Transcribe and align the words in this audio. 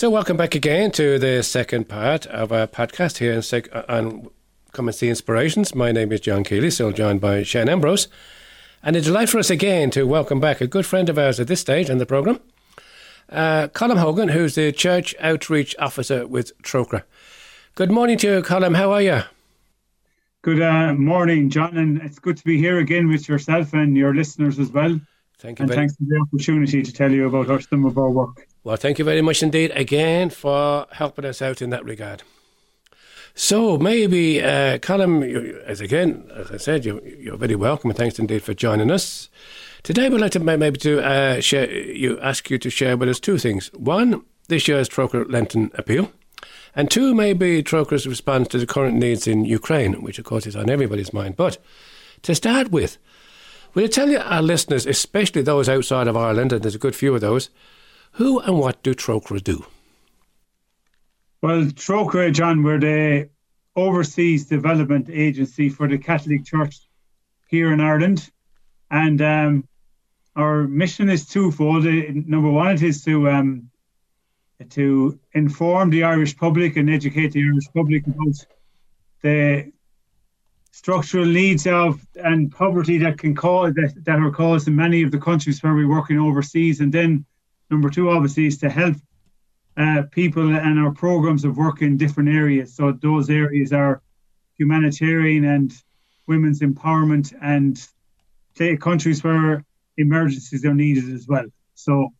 So, 0.00 0.08
welcome 0.08 0.38
back 0.38 0.54
again 0.54 0.92
to 0.92 1.18
the 1.18 1.42
second 1.42 1.86
part 1.86 2.24
of 2.24 2.52
our 2.52 2.66
podcast 2.66 3.18
here 3.18 3.34
on, 3.34 3.42
sec- 3.42 3.68
on 3.86 4.30
Come 4.72 4.88
and 4.88 4.94
See 4.94 5.10
Inspirations. 5.10 5.74
My 5.74 5.92
name 5.92 6.10
is 6.10 6.22
John 6.22 6.42
Keeley, 6.42 6.70
still 6.70 6.90
joined 6.90 7.20
by 7.20 7.42
Shane 7.42 7.68
Ambrose. 7.68 8.08
And 8.82 8.96
a 8.96 9.02
delight 9.02 9.28
for 9.28 9.38
us 9.38 9.50
again 9.50 9.90
to 9.90 10.04
welcome 10.04 10.40
back 10.40 10.62
a 10.62 10.66
good 10.66 10.86
friend 10.86 11.10
of 11.10 11.18
ours 11.18 11.38
at 11.38 11.48
this 11.48 11.60
stage 11.60 11.90
in 11.90 11.98
the 11.98 12.06
programme, 12.06 12.40
uh, 13.28 13.68
Colm 13.74 13.98
Hogan, 13.98 14.30
who's 14.30 14.54
the 14.54 14.72
Church 14.72 15.14
Outreach 15.20 15.76
Officer 15.78 16.26
with 16.26 16.56
Trócaire. 16.62 17.02
Good 17.74 17.90
morning 17.90 18.16
to 18.20 18.36
you, 18.36 18.42
Colm. 18.42 18.76
How 18.76 18.92
are 18.92 19.02
you? 19.02 19.20
Good 20.40 20.62
uh, 20.62 20.94
morning, 20.94 21.50
John, 21.50 21.76
and 21.76 22.00
it's 22.00 22.18
good 22.18 22.38
to 22.38 22.44
be 22.44 22.56
here 22.56 22.78
again 22.78 23.06
with 23.06 23.28
yourself 23.28 23.74
and 23.74 23.94
your 23.98 24.14
listeners 24.14 24.58
as 24.58 24.70
well. 24.70 24.98
Thank 25.36 25.58
you. 25.58 25.64
And 25.64 25.68
very- 25.68 25.76
thanks 25.76 25.96
for 25.96 26.04
the 26.04 26.18
opportunity 26.22 26.82
to 26.82 26.90
tell 26.90 27.12
you 27.12 27.26
about 27.26 27.50
our, 27.50 27.60
some 27.60 27.84
of 27.84 27.98
our 27.98 28.08
work. 28.08 28.46
Well, 28.62 28.76
thank 28.76 28.98
you 28.98 29.06
very 29.06 29.22
much 29.22 29.42
indeed 29.42 29.72
again 29.74 30.28
for 30.28 30.86
helping 30.92 31.24
us 31.24 31.40
out 31.40 31.62
in 31.62 31.70
that 31.70 31.84
regard. 31.84 32.22
So 33.34 33.78
maybe, 33.78 34.42
uh, 34.42 34.78
you, 35.22 35.62
as 35.64 35.80
again, 35.80 36.30
as 36.34 36.50
I 36.50 36.58
said, 36.58 36.84
you, 36.84 37.00
you're 37.00 37.38
very 37.38 37.54
welcome 37.54 37.88
and 37.88 37.96
thanks 37.96 38.18
indeed 38.18 38.42
for 38.42 38.52
joining 38.52 38.90
us. 38.90 39.30
Today 39.82 40.10
we'd 40.10 40.20
like 40.20 40.32
to 40.32 40.40
maybe 40.40 40.78
to 40.80 41.02
uh, 41.02 41.40
share, 41.40 41.70
you 41.70 42.20
ask 42.20 42.50
you 42.50 42.58
to 42.58 42.68
share 42.68 42.98
with 42.98 43.08
us 43.08 43.18
two 43.18 43.38
things. 43.38 43.68
One, 43.72 44.24
this 44.48 44.68
year's 44.68 44.90
Trócaire 44.90 45.30
Lenten 45.30 45.70
appeal. 45.74 46.12
And 46.76 46.90
two, 46.90 47.14
maybe 47.14 47.62
Trócaire's 47.62 48.06
response 48.06 48.48
to 48.48 48.58
the 48.58 48.66
current 48.66 48.98
needs 48.98 49.26
in 49.26 49.46
Ukraine, 49.46 50.02
which 50.02 50.18
of 50.18 50.26
course 50.26 50.46
is 50.46 50.54
on 50.54 50.68
everybody's 50.68 51.14
mind. 51.14 51.36
But 51.36 51.56
to 52.22 52.34
start 52.34 52.70
with, 52.70 52.98
will 53.72 53.82
you 53.82 53.88
tell 53.88 54.10
you 54.10 54.18
our 54.18 54.42
listeners, 54.42 54.86
especially 54.86 55.40
those 55.40 55.68
outside 55.68 56.08
of 56.08 56.16
Ireland, 56.16 56.52
and 56.52 56.62
there's 56.62 56.74
a 56.74 56.78
good 56.78 56.94
few 56.94 57.14
of 57.14 57.22
those, 57.22 57.48
who 58.12 58.40
and 58.40 58.58
what 58.58 58.82
do 58.82 58.94
Trócaire 58.94 59.42
do? 59.42 59.64
Well, 61.42 61.64
Trócaire, 61.64 62.32
John, 62.32 62.62
we're 62.62 62.78
the 62.78 63.30
overseas 63.76 64.46
development 64.46 65.08
agency 65.10 65.68
for 65.68 65.88
the 65.88 65.98
Catholic 65.98 66.44
Church 66.44 66.76
here 67.48 67.72
in 67.72 67.80
Ireland. 67.80 68.30
And 68.90 69.22
um, 69.22 69.68
our 70.36 70.64
mission 70.64 71.08
is 71.08 71.26
twofold. 71.26 71.86
Uh, 71.86 72.02
Number 72.26 72.50
one, 72.50 72.74
it 72.74 72.82
is 72.82 73.04
to 73.04 73.30
um, 73.30 73.70
to 74.70 75.18
inform 75.32 75.90
the 75.90 76.04
Irish 76.04 76.36
public 76.36 76.76
and 76.76 76.90
educate 76.90 77.32
the 77.32 77.42
Irish 77.42 77.68
public 77.74 78.06
about 78.06 78.36
the 79.22 79.72
structural 80.72 81.26
needs 81.26 81.66
of 81.66 82.06
and 82.16 82.52
poverty 82.52 82.98
that 82.98 83.18
can 83.18 83.34
cause 83.34 83.72
that, 83.74 83.94
that 84.04 84.18
are 84.18 84.30
caused 84.30 84.68
in 84.68 84.76
many 84.76 85.02
of 85.02 85.10
the 85.10 85.18
countries 85.18 85.62
where 85.62 85.74
we're 85.74 85.88
working 85.88 86.18
overseas. 86.18 86.80
And 86.80 86.92
then 86.92 87.24
number 87.70 87.90
two, 87.90 88.10
obviously, 88.10 88.46
is 88.46 88.58
to 88.58 88.70
help 88.70 88.96
uh, 89.76 90.02
people 90.10 90.54
and 90.54 90.78
our 90.78 90.92
programs 90.92 91.44
of 91.44 91.56
work 91.56 91.82
in 91.82 91.96
different 91.96 92.28
areas. 92.28 92.74
So 92.74 92.92
those 92.92 93.30
areas 93.30 93.72
are 93.72 94.02
humanitarian 94.58 95.44
and 95.44 95.72
women's 96.26 96.60
empowerment 96.60 97.32
and 97.40 97.80
countries 98.78 99.24
where 99.24 99.64
emergencies 99.96 100.64
are 100.66 100.74
needed 100.74 101.14
as 101.14 101.26
well. 101.26 101.46
So 101.74 102.10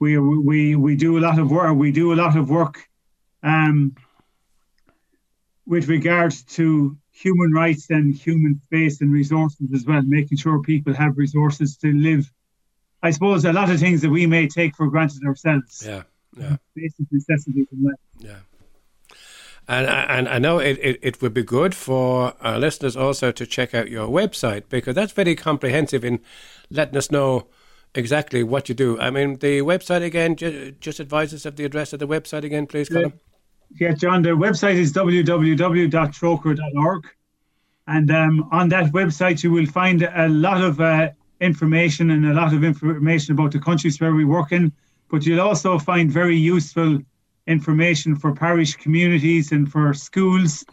we 0.00 0.18
we 0.18 0.76
we 0.76 0.96
do 0.96 1.18
a 1.18 1.20
lot 1.20 1.38
of 1.38 1.50
work. 1.50 1.76
We 1.76 1.92
do 1.92 2.12
a 2.12 2.20
lot 2.24 2.36
of 2.36 2.48
work 2.48 2.88
um, 3.42 3.94
with 5.66 5.88
regards 5.88 6.42
to 6.56 6.96
human 7.12 7.52
rights 7.52 7.90
and 7.90 8.14
human 8.14 8.60
space 8.66 9.00
and 9.00 9.12
resources 9.12 9.68
as 9.74 9.84
well, 9.84 10.02
making 10.02 10.38
sure 10.38 10.62
people 10.62 10.94
have 10.94 11.18
resources 11.18 11.76
to 11.78 11.92
live. 11.92 12.32
I 13.02 13.10
suppose 13.10 13.44
a 13.44 13.52
lot 13.52 13.70
of 13.70 13.78
things 13.78 14.00
that 14.02 14.10
we 14.10 14.26
may 14.26 14.48
take 14.48 14.74
for 14.76 14.88
granted 14.88 15.22
ourselves 15.24 15.84
Yeah, 15.86 16.02
yeah, 16.36 16.56
basic 16.74 17.06
necessities 17.12 17.66
as 17.72 17.78
well. 17.80 17.94
yeah. 18.18 18.36
And 19.70 19.86
and 19.86 20.28
I 20.28 20.38
know 20.38 20.58
it, 20.58 20.78
it, 20.80 20.98
it 21.02 21.20
would 21.22 21.34
be 21.34 21.42
good 21.42 21.74
for 21.74 22.32
our 22.40 22.58
listeners 22.58 22.96
also 22.96 23.30
to 23.32 23.46
check 23.46 23.74
out 23.74 23.90
your 23.90 24.08
website 24.08 24.62
because 24.70 24.94
that's 24.94 25.12
very 25.12 25.34
comprehensive 25.36 26.04
in 26.06 26.20
letting 26.70 26.96
us 26.96 27.10
know 27.10 27.48
exactly 27.94 28.42
what 28.42 28.70
you 28.70 28.74
do. 28.74 28.98
I 28.98 29.10
mean, 29.10 29.36
the 29.40 29.60
website 29.60 30.02
again, 30.02 30.36
ju- 30.36 30.72
just 30.80 31.00
advise 31.00 31.34
us 31.34 31.44
of 31.44 31.56
the 31.56 31.66
address 31.66 31.92
of 31.92 31.98
the 31.98 32.08
website 32.08 32.44
again, 32.44 32.66
please, 32.66 32.88
Colm. 32.88 33.12
Yeah, 33.78 33.92
John, 33.92 34.22
the 34.22 34.30
website 34.30 34.76
is 34.76 34.90
www.trocaire.org. 34.94 37.06
And 37.86 38.10
um, 38.10 38.48
on 38.52 38.68
that 38.70 38.92
website, 38.92 39.42
you 39.42 39.50
will 39.50 39.66
find 39.66 40.02
a 40.02 40.28
lot 40.28 40.62
of 40.62 40.80
uh, 40.80 41.10
information 41.40 42.10
and 42.10 42.26
a 42.26 42.34
lot 42.34 42.52
of 42.52 42.64
information 42.64 43.32
about 43.32 43.52
the 43.52 43.58
countries 43.58 44.00
where 44.00 44.14
we 44.14 44.24
work 44.24 44.52
in. 44.52 44.72
But 45.10 45.24
you'll 45.24 45.40
also 45.40 45.78
find 45.78 46.10
very 46.10 46.36
useful 46.36 47.00
information 47.46 48.14
for 48.14 48.34
parish 48.34 48.74
communities 48.74 49.52
and 49.52 49.70
for 49.70 49.94
schools 49.94 50.64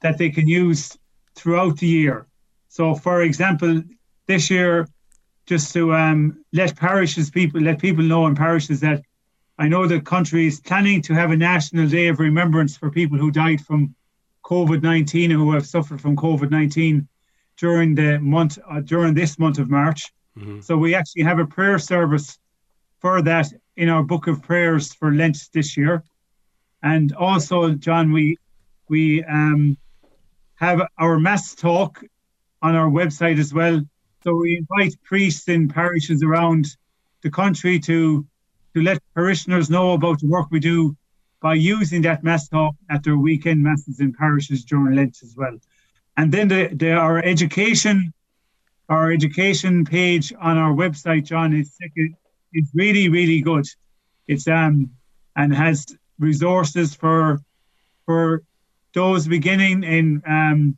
that 0.00 0.18
they 0.18 0.30
can 0.30 0.46
use 0.46 0.96
throughout 1.34 1.78
the 1.78 1.86
year. 1.86 2.26
So, 2.68 2.94
for 2.94 3.22
example, 3.22 3.82
this 4.26 4.50
year, 4.50 4.86
just 5.46 5.72
to 5.72 5.94
um, 5.94 6.44
let 6.52 6.76
parishes 6.76 7.30
people 7.30 7.60
let 7.62 7.80
people 7.80 8.04
know 8.04 8.26
in 8.26 8.34
parishes 8.34 8.80
that 8.80 9.02
I 9.58 9.66
know 9.66 9.86
the 9.86 10.00
country 10.00 10.46
is 10.46 10.60
planning 10.60 11.00
to 11.02 11.14
have 11.14 11.30
a 11.30 11.36
national 11.36 11.88
day 11.88 12.08
of 12.08 12.20
remembrance 12.20 12.76
for 12.76 12.90
people 12.90 13.18
who 13.18 13.30
died 13.30 13.62
from 13.62 13.94
COVID 14.44 14.82
nineteen 14.82 15.30
and 15.30 15.40
who 15.40 15.52
have 15.52 15.66
suffered 15.66 16.00
from 16.00 16.16
COVID 16.16 16.50
nineteen 16.50 17.08
during 17.58 17.94
the 17.94 18.18
month 18.20 18.58
uh, 18.70 18.80
during 18.80 19.14
this 19.14 19.38
month 19.38 19.58
of 19.58 19.68
March. 19.70 20.12
So 20.62 20.76
we 20.76 20.94
actually 20.94 21.24
have 21.24 21.40
a 21.40 21.46
prayer 21.46 21.78
service 21.78 22.38
for 23.00 23.22
that 23.22 23.46
in 23.76 23.88
our 23.88 24.02
book 24.02 24.26
of 24.28 24.42
prayers 24.42 24.94
for 24.94 25.12
Lent 25.12 25.38
this 25.52 25.76
year, 25.76 26.02
and 26.82 27.12
also 27.14 27.72
John, 27.74 28.12
we 28.12 28.36
we 28.88 29.24
um, 29.24 29.76
have 30.56 30.80
our 30.98 31.18
mass 31.18 31.54
talk 31.54 32.02
on 32.62 32.74
our 32.74 32.88
website 32.90 33.38
as 33.38 33.52
well. 33.52 33.80
So 34.24 34.34
we 34.34 34.56
invite 34.58 34.94
priests 35.04 35.48
in 35.48 35.68
parishes 35.68 36.22
around 36.22 36.66
the 37.22 37.30
country 37.30 37.78
to 37.80 38.26
to 38.74 38.82
let 38.82 38.98
parishioners 39.14 39.68
know 39.70 39.92
about 39.92 40.20
the 40.20 40.28
work 40.28 40.48
we 40.50 40.60
do 40.60 40.96
by 41.40 41.54
using 41.54 42.02
that 42.02 42.22
mass 42.22 42.48
talk 42.48 42.74
at 42.90 43.02
their 43.04 43.16
weekend 43.16 43.62
masses 43.62 44.00
in 44.00 44.12
parishes 44.12 44.64
during 44.64 44.94
Lent 44.94 45.18
as 45.22 45.34
well. 45.36 45.56
And 46.18 46.32
then 46.32 46.48
the, 46.48 46.68
the 46.74 46.92
our 46.92 47.24
education 47.24 48.12
our 48.88 49.12
education 49.12 49.84
page 49.84 50.32
on 50.40 50.56
our 50.56 50.72
website, 50.72 51.24
John, 51.24 51.54
is 51.54 51.70
is 52.52 52.70
really 52.74 53.08
really 53.08 53.40
good. 53.40 53.66
It's 54.26 54.48
um 54.48 54.90
and 55.36 55.54
has 55.54 55.86
resources 56.18 56.94
for 56.94 57.40
for 58.04 58.42
those 58.94 59.28
beginning 59.28 59.84
in 59.84 60.22
um 60.26 60.76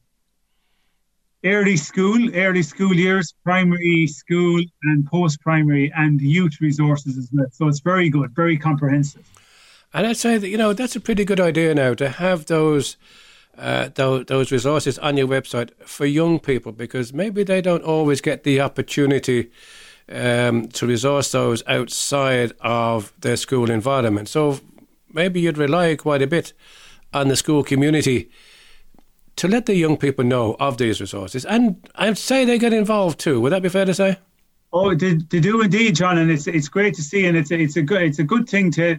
early 1.43 1.79
school, 1.79 2.37
early 2.37 2.63
school 2.63 2.95
years, 2.95 3.33
primary 3.43 4.07
school, 4.09 4.63
and 4.83 5.07
post 5.07 5.41
primary, 5.41 5.91
and 5.97 6.21
youth 6.21 6.61
resources 6.61 7.17
as 7.17 7.31
well. 7.33 7.47
So 7.51 7.67
it's 7.67 7.81
very 7.81 8.11
good, 8.11 8.35
very 8.35 8.59
comprehensive. 8.59 9.27
And 9.95 10.07
I'd 10.07 10.19
say 10.19 10.37
that 10.37 10.49
you 10.49 10.59
know 10.59 10.75
that's 10.75 10.97
a 10.97 11.01
pretty 11.01 11.25
good 11.25 11.41
idea 11.41 11.75
now 11.75 11.95
to 11.95 12.11
have 12.11 12.45
those 12.45 12.99
uh, 13.59 13.91
those, 13.95 14.27
those 14.27 14.53
resources 14.53 14.99
on 14.99 15.17
your 15.17 15.29
website 15.29 15.71
for 15.85 16.07
young 16.07 16.39
people 16.39 16.73
because 16.73 17.13
maybe 17.13 17.43
they 17.43 17.61
don't 17.61 17.85
always 17.85 18.21
get 18.21 18.45
the 18.45 18.61
opportunity 18.61 19.51
um, 20.11 20.69
to 20.69 20.87
resource 20.87 21.33
those 21.33 21.63
outside 21.67 22.53
of 22.61 23.13
their 23.21 23.37
school 23.37 23.71
environment. 23.71 24.29
So 24.29 24.61
maybe 25.13 25.41
you'd 25.41 25.59
rely 25.59 25.97
quite 25.97 26.23
a 26.23 26.27
bit 26.27 26.53
on 27.13 27.29
the 27.29 27.37
school 27.37 27.63
community 27.63 28.31
to 29.37 29.49
let 29.49 29.67
the 29.67 29.75
young 29.75 29.97
people 29.97 30.25
know 30.25 30.57
of 30.61 30.77
these 30.77 31.01
resources, 31.01 31.45
and 31.45 31.89
I'd 31.95 32.19
say 32.19 32.45
they 32.45 32.59
get 32.59 32.73
involved 32.73 33.19
too. 33.19 33.41
Would 33.41 33.53
that 33.53 33.63
be 33.63 33.69
fair 33.69 33.85
to 33.87 33.95
say? 33.95 34.19
Oh, 34.73 34.95
they, 34.95 35.15
they 35.15 35.41
do 35.41 35.63
indeed, 35.63 35.97
John, 35.97 36.19
and 36.19 36.31
it's 36.31 36.47
it's 36.47 36.69
great 36.69 36.95
to 36.95 37.03
see, 37.03 37.27
and 37.27 37.37
it's 37.37 37.51
a, 37.51 37.59
it's 37.59 37.77
a 37.77 37.83
good 37.83 38.03
it's 38.03 38.19
a 38.19 38.25
good 38.25 38.49
thing 38.49 38.71
to 38.73 38.99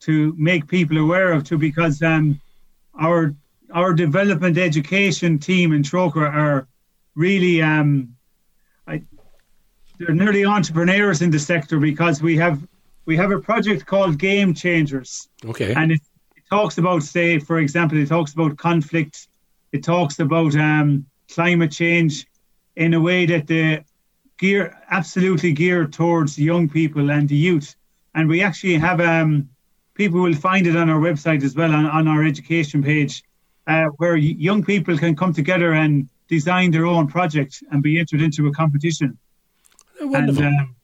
to 0.00 0.34
make 0.36 0.68
people 0.68 0.98
aware 0.98 1.32
of 1.32 1.44
too, 1.44 1.58
because 1.58 2.02
um, 2.02 2.40
our 3.00 3.34
our 3.72 3.92
development 3.92 4.58
education 4.58 5.38
team 5.38 5.72
in 5.72 5.82
Trócaire 5.82 6.32
are 6.32 6.68
really 7.14 7.60
um, 7.62 8.14
I, 8.86 9.02
they're 9.98 10.14
nearly 10.14 10.44
entrepreneurs 10.44 11.22
in 11.22 11.30
the 11.30 11.38
sector 11.38 11.78
because 11.78 12.22
we 12.22 12.36
have 12.36 12.66
we 13.04 13.16
have 13.16 13.30
a 13.30 13.38
project 13.40 13.86
called 13.86 14.18
Game 14.18 14.52
Changers, 14.54 15.28
Okay. 15.44 15.72
and 15.74 15.92
it, 15.92 16.00
it 16.36 16.42
talks 16.50 16.76
about, 16.76 17.02
say, 17.02 17.38
for 17.38 17.58
example, 17.58 17.96
it 17.98 18.08
talks 18.08 18.34
about 18.34 18.58
conflict, 18.58 19.28
it 19.72 19.82
talks 19.82 20.18
about 20.18 20.54
um, 20.56 21.06
climate 21.32 21.72
change 21.72 22.26
in 22.76 22.92
a 22.94 23.00
way 23.00 23.24
that 23.24 23.46
the 23.46 23.82
gear 24.38 24.76
absolutely 24.90 25.52
geared 25.52 25.92
towards 25.92 26.38
young 26.38 26.68
people 26.68 27.10
and 27.10 27.28
the 27.28 27.34
youth. 27.36 27.74
And 28.14 28.28
we 28.28 28.42
actually 28.42 28.76
have 28.76 29.00
um, 29.00 29.48
people 29.94 30.20
will 30.20 30.34
find 30.34 30.66
it 30.66 30.76
on 30.76 30.90
our 30.90 31.00
website 31.00 31.42
as 31.42 31.54
well 31.56 31.72
on, 31.72 31.86
on 31.86 32.06
our 32.06 32.24
education 32.24 32.82
page, 32.82 33.22
uh, 33.68 33.86
where 33.98 34.16
young 34.16 34.64
people 34.64 34.98
can 34.98 35.14
come 35.14 35.32
together 35.32 35.72
and 35.72 36.08
design 36.28 36.70
their 36.70 36.86
own 36.86 37.06
project 37.06 37.62
and 37.70 37.82
be 37.82 37.98
entered 38.00 38.22
into 38.22 38.46
a 38.48 38.52
competition. 38.52 39.16
Wonderful. 40.00 40.42
And 40.44 40.60
um, 40.60 40.76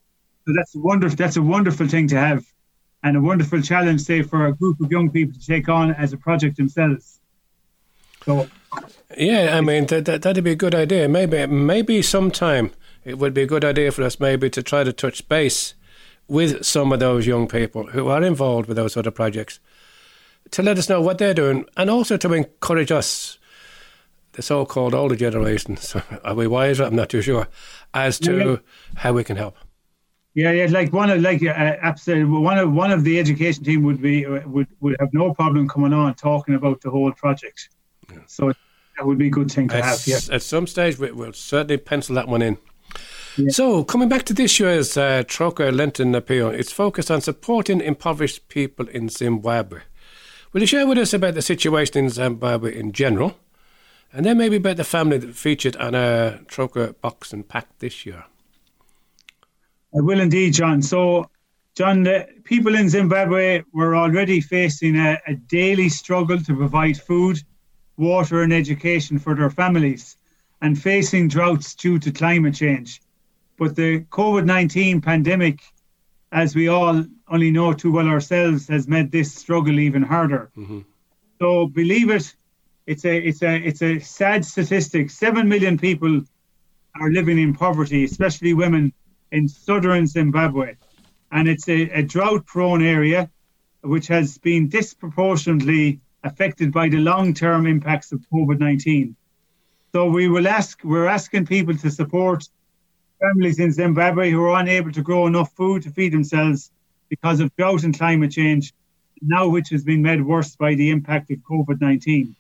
so 0.46 0.52
that's 0.56 0.74
a 0.74 0.78
wonderful. 0.78 1.16
That's 1.16 1.36
a 1.36 1.42
wonderful 1.42 1.88
thing 1.88 2.08
to 2.08 2.16
have. 2.16 2.44
and 3.04 3.18
a 3.18 3.20
wonderful 3.20 3.60
challenge, 3.60 4.00
say, 4.00 4.22
for 4.22 4.46
a 4.46 4.52
group 4.54 4.80
of 4.80 4.90
young 4.90 5.10
people 5.10 5.38
to 5.38 5.46
take 5.46 5.68
on 5.68 5.92
as 5.92 6.12
a 6.12 6.16
project 6.16 6.56
themselves. 6.56 7.20
So, 8.24 8.48
yeah, 9.16 9.56
I 9.56 9.60
mean 9.60 9.86
that, 9.86 10.06
that 10.06 10.22
that'd 10.22 10.42
be 10.42 10.52
a 10.52 10.56
good 10.56 10.74
idea. 10.74 11.06
Maybe 11.08 11.46
maybe 11.46 12.00
sometime 12.02 12.70
it 13.04 13.18
would 13.18 13.34
be 13.34 13.42
a 13.42 13.46
good 13.46 13.64
idea 13.64 13.92
for 13.92 14.02
us 14.02 14.18
maybe 14.18 14.48
to 14.50 14.62
try 14.62 14.82
to 14.82 14.92
touch 14.92 15.28
base 15.28 15.74
with 16.26 16.64
some 16.64 16.90
of 16.90 17.00
those 17.00 17.26
young 17.26 17.46
people 17.46 17.88
who 17.88 18.08
are 18.08 18.22
involved 18.22 18.66
with 18.66 18.78
those 18.78 18.96
of 18.96 19.14
projects 19.14 19.60
to 20.50 20.62
let 20.62 20.78
us 20.78 20.88
know 20.88 21.00
what 21.00 21.18
they're 21.18 21.34
doing 21.34 21.66
and 21.76 21.90
also 21.90 22.16
to 22.16 22.32
encourage 22.32 22.92
us, 22.92 23.38
the 24.32 24.42
so 24.50 24.64
called 24.66 24.94
older 24.94 25.16
generations. 25.16 25.94
are 26.24 26.34
we 26.34 26.46
wiser? 26.46 26.84
I'm 26.84 26.96
not 26.96 27.08
too 27.08 27.22
sure 27.22 27.48
as 27.92 28.18
to 28.20 28.36
yeah. 28.36 28.56
how 28.96 29.12
we 29.12 29.24
can 29.24 29.36
help. 29.36 29.56
Yeah, 30.34 30.50
yeah, 30.50 30.66
like 30.68 30.92
one 30.92 31.10
of 31.10 31.20
like 31.20 31.44
uh, 31.44 31.52
absolutely 31.52 32.24
one 32.24 32.58
of 32.58 32.72
one 32.72 32.90
of 32.90 33.04
the 33.04 33.20
education 33.20 33.62
team 33.62 33.84
would 33.84 34.02
be 34.02 34.26
would 34.26 34.66
would 34.80 34.96
have 34.98 35.14
no 35.14 35.32
problem 35.32 35.68
coming 35.68 35.92
on 35.92 36.12
talking 36.14 36.56
about 36.56 36.80
the 36.80 36.90
whole 36.90 37.12
project. 37.12 37.68
Yeah. 38.10 38.18
So 38.26 38.52
that 38.96 39.06
would 39.06 39.18
be 39.18 39.28
a 39.28 39.30
good 39.30 39.50
thing 39.50 39.68
to 39.68 39.76
at, 39.76 39.84
have. 39.84 40.06
Yeah. 40.06 40.18
At 40.32 40.42
some 40.42 40.66
stage, 40.66 40.98
we, 40.98 41.12
will 41.12 41.32
certainly 41.32 41.76
pencil 41.76 42.16
that 42.16 42.26
one 42.26 42.42
in. 42.42 42.58
Yeah. 43.36 43.50
So, 43.50 43.82
coming 43.82 44.08
back 44.08 44.24
to 44.24 44.34
this 44.34 44.60
year's 44.60 44.96
uh, 44.96 45.24
Trócaire 45.26 45.74
Lenten 45.74 46.14
appeal, 46.14 46.50
it's 46.50 46.72
focused 46.72 47.10
on 47.10 47.20
supporting 47.20 47.80
impoverished 47.80 48.48
people 48.48 48.88
in 48.88 49.08
Zimbabwe. 49.08 49.80
Will 50.54 50.60
you 50.60 50.68
share 50.68 50.86
with 50.86 50.98
us 50.98 51.12
about 51.12 51.34
the 51.34 51.42
situation 51.42 51.98
in 51.98 52.10
Zimbabwe 52.10 52.78
in 52.78 52.92
general, 52.92 53.36
and 54.12 54.24
then 54.24 54.38
maybe 54.38 54.54
about 54.54 54.76
the 54.76 54.84
family 54.84 55.18
that 55.18 55.34
featured 55.34 55.74
on 55.78 55.96
a 55.96 56.42
Trócaire 56.46 56.94
box 57.00 57.32
and 57.32 57.48
pack 57.48 57.66
this 57.80 58.06
year? 58.06 58.26
I 59.92 60.00
will 60.00 60.20
indeed, 60.20 60.54
John. 60.54 60.80
So, 60.80 61.28
John, 61.74 62.04
the 62.04 62.28
people 62.44 62.76
in 62.76 62.88
Zimbabwe 62.88 63.64
were 63.72 63.96
already 63.96 64.40
facing 64.40 64.94
a, 64.94 65.18
a 65.26 65.34
daily 65.34 65.88
struggle 65.88 66.38
to 66.38 66.56
provide 66.56 66.98
food, 66.98 67.42
water, 67.96 68.42
and 68.42 68.52
education 68.52 69.18
for 69.18 69.34
their 69.34 69.50
families, 69.50 70.16
and 70.62 70.80
facing 70.80 71.26
droughts 71.26 71.74
due 71.74 71.98
to 71.98 72.12
climate 72.12 72.54
change. 72.54 73.02
But 73.58 73.74
the 73.74 74.02
COVID 74.02 74.44
19 74.44 75.00
pandemic, 75.00 75.62
as 76.30 76.54
we 76.54 76.68
all 76.68 77.04
only 77.28 77.50
know 77.50 77.72
too 77.72 77.92
well 77.92 78.08
ourselves, 78.08 78.68
has 78.68 78.86
made 78.86 79.10
this 79.10 79.34
struggle 79.34 79.78
even 79.78 80.02
harder. 80.02 80.50
Mm-hmm. 80.56 80.80
So, 81.40 81.66
believe 81.66 82.10
it, 82.10 82.34
it's 82.86 83.04
a 83.04 83.16
it's 83.16 83.42
a 83.42 83.56
it's 83.56 83.82
a 83.82 83.98
sad 83.98 84.44
statistic. 84.44 85.10
Seven 85.10 85.48
million 85.48 85.78
people 85.78 86.22
are 87.00 87.10
living 87.10 87.38
in 87.38 87.54
poverty, 87.54 88.04
especially 88.04 88.54
women 88.54 88.92
in 89.32 89.48
southern 89.48 90.06
Zimbabwe. 90.06 90.76
And 91.32 91.48
it's 91.48 91.68
a, 91.68 91.90
a 91.90 92.02
drought 92.02 92.46
prone 92.46 92.82
area 92.82 93.30
which 93.82 94.06
has 94.06 94.38
been 94.38 94.68
disproportionately 94.68 96.00
affected 96.22 96.72
by 96.72 96.88
the 96.88 96.98
long 96.98 97.34
term 97.34 97.66
impacts 97.66 98.12
of 98.12 98.20
COVID 98.32 98.58
19. 98.58 99.16
So 99.92 100.08
we 100.08 100.28
will 100.28 100.48
ask, 100.48 100.82
we're 100.82 101.06
asking 101.06 101.46
people 101.46 101.76
to 101.76 101.90
support 101.90 102.48
families 103.20 103.58
in 103.60 103.72
Zimbabwe 103.72 104.30
who 104.30 104.42
are 104.44 104.60
unable 104.60 104.90
to 104.92 105.02
grow 105.02 105.26
enough 105.26 105.52
food 105.52 105.82
to 105.82 105.90
feed 105.90 106.12
themselves 106.12 106.70
because 107.08 107.40
of 107.40 107.54
drought 107.56 107.84
and 107.84 107.96
climate 107.96 108.32
change, 108.32 108.72
now 109.20 109.48
which 109.48 109.70
has 109.70 109.84
been 109.84 110.02
made 110.02 110.22
worse 110.22 110.56
by 110.56 110.74
the 110.74 110.90
impact 110.90 111.30
of 111.30 111.38
COVID 111.38 111.80
19. 111.80 112.34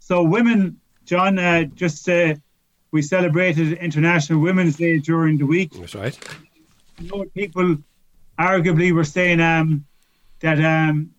So, 0.00 0.22
women, 0.22 0.80
John, 1.04 1.38
uh, 1.38 1.64
just 1.64 2.08
uh, 2.08 2.34
we 2.90 3.02
celebrated 3.02 3.74
International 3.74 4.40
Women's 4.40 4.76
Day 4.76 4.98
during 4.98 5.38
the 5.38 5.46
week. 5.46 5.72
That's 5.72 5.94
right. 5.94 6.18
You 7.00 7.08
know, 7.08 7.24
people 7.34 7.78
arguably 8.38 8.92
were 8.92 9.04
saying 9.04 9.40
um, 9.40 9.84
that 10.40 10.62
um, 10.62 11.10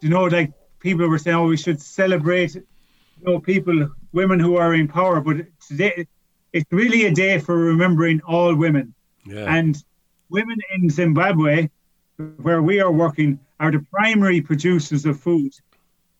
you 0.00 0.08
know, 0.08 0.24
like 0.24 0.52
people 0.80 1.06
were 1.08 1.18
saying, 1.18 1.36
oh, 1.36 1.46
we 1.46 1.56
should 1.56 1.80
celebrate, 1.80 2.54
you 2.56 2.64
know, 3.22 3.38
people, 3.38 3.88
women 4.12 4.38
who 4.40 4.56
are 4.56 4.74
in 4.74 4.88
power. 4.88 5.20
But 5.20 5.46
today, 5.66 6.06
it's 6.52 6.70
really 6.70 7.06
a 7.06 7.14
day 7.14 7.38
for 7.38 7.56
remembering 7.56 8.20
all 8.22 8.54
women. 8.54 8.94
Yeah. 9.24 9.54
And 9.54 9.82
women 10.28 10.58
in 10.74 10.90
Zimbabwe, 10.90 11.70
where 12.42 12.62
we 12.62 12.80
are 12.80 12.92
working, 12.92 13.38
are 13.60 13.70
the 13.70 13.84
primary 13.90 14.40
producers 14.40 15.06
of 15.06 15.20
food, 15.20 15.52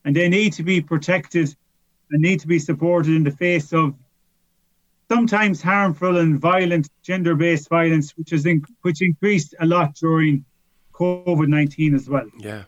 and 0.05 0.15
they 0.15 0.29
need 0.29 0.53
to 0.55 0.63
be 0.63 0.81
protected 0.81 1.55
and 2.11 2.23
need 2.23 2.41
to 2.41 2.47
be 2.47 2.59
supported 2.59 3.15
in 3.15 3.25
the 3.25 3.31
face 3.31 3.73
of 3.73 3.95
sometimes 5.11 5.61
harmful 5.63 6.19
and 6.19 6.41
violent 6.41 6.89
gender-based 7.03 7.69
violence, 7.69 8.17
which 8.17 8.33
is 8.33 8.47
in, 8.47 8.65
which 8.83 9.03
increased 9.03 9.55
a 9.61 9.67
lot 9.67 9.95
during 9.95 10.45
COVID 10.93 11.49
nineteen 11.49 11.95
as 11.95 12.09
well. 12.09 12.29
Yeah. 12.39 12.65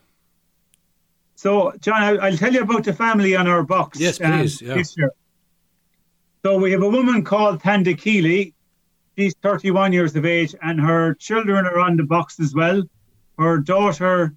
So, 1.37 1.73
John, 1.81 2.03
I'll, 2.03 2.21
I'll, 2.21 2.37
tell 2.37 2.53
you 2.53 2.63
about 2.63 2.85
the 2.85 2.93
family 2.93 3.37
on 3.37 3.47
our 3.47 3.63
box. 3.63 4.01
Yes, 4.01 4.21
um, 4.21 4.39
please. 4.39 4.63
Um, 4.63 4.69
yeah. 4.69 5.09
So 6.45 6.59
we 6.59 6.73
have 6.73 6.83
a 6.83 6.89
woman 6.89 7.25
called 7.25 7.61
Thandekile. 7.61 8.53
She's 9.17 9.35
31 9.43 9.93
years 9.93 10.17
of 10.17 10.25
age, 10.25 10.55
and 10.63 10.81
her 10.81 11.15
children 11.15 11.67
are 11.67 11.79
on 11.79 11.97
the 11.97 12.03
box 12.03 12.41
as 12.41 12.55
well. 12.55 12.83
Her 13.39 13.59
daughter, 13.59 14.35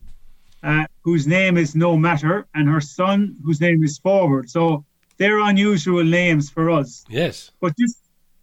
uh, 0.63 0.85
whose 1.03 1.27
name 1.27 1.57
is 1.57 1.75
No 1.75 1.95
Matter, 1.95 2.47
and 2.55 2.67
her 2.67 2.81
son, 2.81 3.35
whose 3.43 3.61
name 3.61 3.83
is 3.83 3.97
Forward. 3.97 4.49
So 4.49 4.83
they're 5.17 5.39
unusual 5.39 6.03
names 6.03 6.49
for 6.49 6.69
us. 6.69 7.03
Yes. 7.09 7.51
But 7.59 7.73
just 7.77 7.97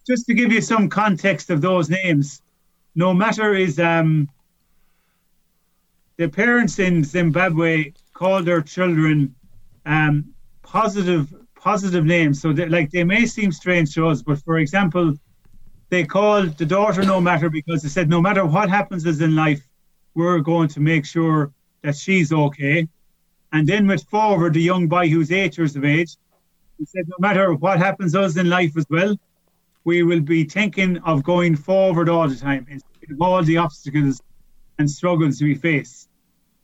just 0.07 0.25
to 0.27 0.33
give 0.33 0.51
you 0.51 0.61
some 0.61 0.87
context 0.87 1.49
of 1.49 1.61
those 1.61 1.89
names, 1.89 2.41
no 2.93 3.13
matter 3.13 3.53
is 3.53 3.79
um 3.79 4.29
the 6.17 6.29
parents 6.29 6.79
in 6.79 7.03
Zimbabwe 7.03 7.91
call 8.13 8.43
their 8.43 8.61
children 8.61 9.35
um 9.85 10.33
positive 10.61 11.33
positive 11.55 12.05
names. 12.05 12.41
So 12.41 12.53
they, 12.53 12.67
like 12.67 12.91
they 12.91 13.03
may 13.03 13.25
seem 13.25 13.51
strange 13.51 13.93
to 13.95 14.07
us, 14.07 14.21
but 14.21 14.37
for 14.43 14.59
example, 14.59 15.13
they 15.89 16.03
called 16.03 16.57
the 16.57 16.65
daughter 16.65 17.03
no 17.03 17.19
matter 17.19 17.49
because 17.49 17.81
they 17.81 17.89
said 17.89 18.07
no 18.09 18.21
matter 18.21 18.45
what 18.45 18.69
happens 18.69 19.05
is 19.05 19.21
in 19.21 19.35
life, 19.35 19.67
we're 20.15 20.39
going 20.39 20.69
to 20.69 20.79
make 20.79 21.05
sure 21.05 21.51
that 21.83 21.95
she's 21.95 22.33
okay. 22.33 22.87
And 23.53 23.67
then 23.67 23.87
with 23.87 24.03
forward 24.09 24.53
the 24.53 24.61
young 24.61 24.87
boy 24.87 25.07
who's 25.09 25.31
eight 25.31 25.57
years 25.57 25.75
of 25.75 25.85
age, 25.85 26.17
he 26.77 26.85
said, 26.85 27.07
no 27.07 27.15
matter 27.19 27.53
what 27.53 27.77
happens 27.77 28.13
to 28.13 28.21
us 28.21 28.35
in 28.35 28.49
life 28.49 28.75
as 28.75 28.85
well, 28.89 29.15
we 29.83 30.03
will 30.03 30.19
be 30.19 30.43
thinking 30.43 30.97
of 30.99 31.23
going 31.23 31.55
forward 31.55 32.09
all 32.09 32.27
the 32.27 32.35
time 32.35 32.65
in 32.69 32.81
of 33.11 33.21
all 33.21 33.43
the 33.43 33.57
obstacles 33.57 34.21
and 34.79 34.89
struggles 34.89 35.41
we 35.41 35.55
face. 35.55 36.07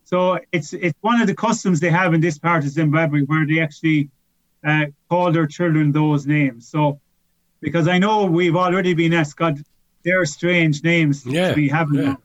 So 0.06 0.40
it's 0.52 0.74
it's 0.74 0.98
one 1.02 1.22
of 1.22 1.28
the 1.28 1.36
customs 1.36 1.80
they 1.80 1.90
have 1.90 2.14
in 2.14 2.22
this 2.22 2.38
part 2.38 2.64
of 2.64 2.72
Zimbabwe 2.72 3.22
where 3.22 3.46
they 3.46 3.60
actually 3.62 4.10
uh, 4.66 4.88
call 5.10 5.32
their 5.32 5.48
children 5.48 5.92
those 5.92 6.26
names. 6.26 6.68
So 6.68 7.00
because 7.62 7.88
I 7.88 8.00
know 8.00 8.26
we've 8.26 8.56
already 8.56 8.94
been 8.94 9.14
asked, 9.14 9.38
God, 9.38 9.62
they're 10.04 10.26
strange 10.26 10.84
names 10.84 11.26
yeah, 11.26 11.50
to 11.50 11.56
be 11.56 11.70
having, 11.70 12.02
yeah. 12.02 12.16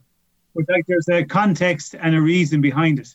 But 0.57 0.65
like 0.69 0.87
there's 0.87 1.09
a 1.09 1.25
context 1.25 1.95
and 1.95 2.15
a 2.15 2.21
reason 2.21 2.61
behind 2.61 2.99
it. 2.99 3.15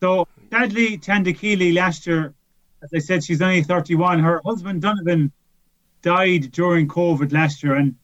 So 0.00 0.26
sadly, 0.50 0.98
Thandekile 0.98 1.74
last 1.74 2.06
year 2.06 2.34
as 2.82 2.90
I 2.94 2.98
said, 2.98 3.24
she's 3.24 3.42
only 3.42 3.62
31. 3.62 4.20
Her 4.20 4.40
husband, 4.44 4.82
Donovan, 4.82 5.32
died 6.02 6.52
during 6.52 6.86
COVID 6.86 7.32
last 7.32 7.62
year. 7.62 7.74
And 7.74 7.94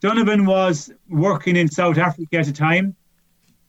Donovan 0.00 0.44
was 0.44 0.90
working 1.08 1.56
in 1.56 1.68
South 1.68 1.98
Africa 1.98 2.38
at 2.38 2.46
the 2.46 2.52
time. 2.52 2.96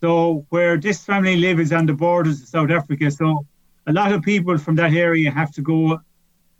So, 0.01 0.45
where 0.49 0.77
this 0.77 1.03
family 1.03 1.35
live 1.35 1.59
is 1.59 1.73
on 1.73 1.85
the 1.85 1.93
borders 1.93 2.41
of 2.41 2.47
South 2.47 2.71
Africa. 2.71 3.11
So, 3.11 3.45
a 3.85 3.93
lot 3.93 4.11
of 4.11 4.21
people 4.21 4.57
from 4.57 4.75
that 4.75 4.93
area 4.93 5.29
have 5.29 5.51
to 5.53 5.61
go 5.61 5.99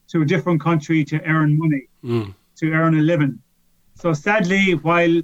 to 0.09 0.21
a 0.21 0.25
different 0.25 0.61
country 0.61 1.05
to 1.05 1.23
earn 1.23 1.57
money, 1.57 1.87
mm. 2.03 2.33
to 2.57 2.71
earn 2.71 2.97
a 2.99 3.01
living. 3.01 3.39
So, 3.95 4.13
sadly, 4.13 4.75
while 4.75 5.21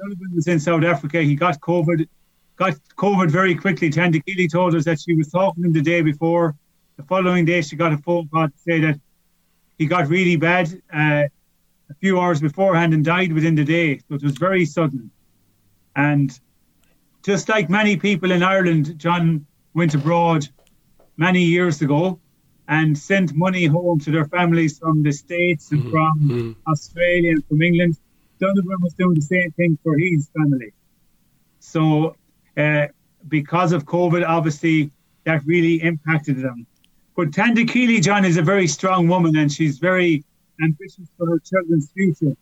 Donovan 0.00 0.34
was 0.34 0.46
in 0.46 0.58
South 0.60 0.84
Africa, 0.84 1.22
he 1.22 1.34
got 1.34 1.60
COVID, 1.60 2.08
got 2.56 2.74
COVID 2.96 3.30
very 3.30 3.54
quickly. 3.54 3.90
Thandekile 3.90 4.50
told 4.50 4.74
us 4.74 4.84
that 4.84 5.00
she 5.00 5.14
was 5.14 5.28
talking 5.28 5.62
to 5.62 5.68
him 5.68 5.72
the 5.72 5.82
day 5.82 6.00
before 6.02 6.54
the 7.00 7.06
following 7.06 7.46
day, 7.46 7.62
she 7.62 7.76
got 7.76 7.92
a 7.92 7.98
phone 7.98 8.28
call 8.28 8.48
to 8.48 8.58
say 8.58 8.80
that 8.80 9.00
he 9.78 9.86
got 9.86 10.08
really 10.08 10.36
bad 10.36 10.70
uh, 10.92 11.24
a 11.92 11.94
few 12.00 12.20
hours 12.20 12.40
beforehand 12.40 12.92
and 12.92 13.04
died 13.04 13.32
within 13.32 13.54
the 13.54 13.64
day. 13.64 13.98
So 13.98 14.16
it 14.16 14.22
was 14.22 14.36
very 14.36 14.66
sudden. 14.66 15.10
And 15.96 16.38
just 17.22 17.48
like 17.48 17.70
many 17.70 17.96
people 17.96 18.30
in 18.32 18.42
Ireland, 18.42 18.98
John 18.98 19.46
went 19.74 19.94
abroad 19.94 20.46
many 21.16 21.42
years 21.42 21.80
ago 21.80 22.20
and 22.68 22.96
sent 22.96 23.34
money 23.34 23.64
home 23.64 23.98
to 24.00 24.10
their 24.10 24.26
families 24.26 24.78
from 24.78 25.02
the 25.02 25.12
States 25.12 25.72
and 25.72 25.80
mm-hmm. 25.80 25.90
from 25.90 26.20
mm-hmm. 26.20 26.70
Australia 26.70 27.30
and 27.32 27.46
from 27.46 27.62
England. 27.62 27.96
Donovan 28.40 28.80
was 28.80 28.94
doing 28.94 29.14
the 29.14 29.22
same 29.22 29.50
thing 29.52 29.78
for 29.82 29.96
his 29.98 30.28
family. 30.36 30.72
So, 31.60 32.16
uh, 32.56 32.86
because 33.28 33.72
of 33.72 33.84
COVID, 33.84 34.26
obviously, 34.26 34.90
that 35.24 35.44
really 35.44 35.82
impacted 35.82 36.38
them. 36.38 36.66
But 37.16 37.32
Thandekile 37.32 38.02
John 38.02 38.24
is 38.24 38.38
a 38.38 38.42
very 38.42 38.66
strong 38.66 39.08
woman 39.08 39.36
and 39.36 39.52
she's 39.52 39.78
very 39.78 40.24
ambitious 40.62 41.08
for 41.18 41.28
her 41.28 41.38
children's 41.38 41.90
future. 41.92 42.34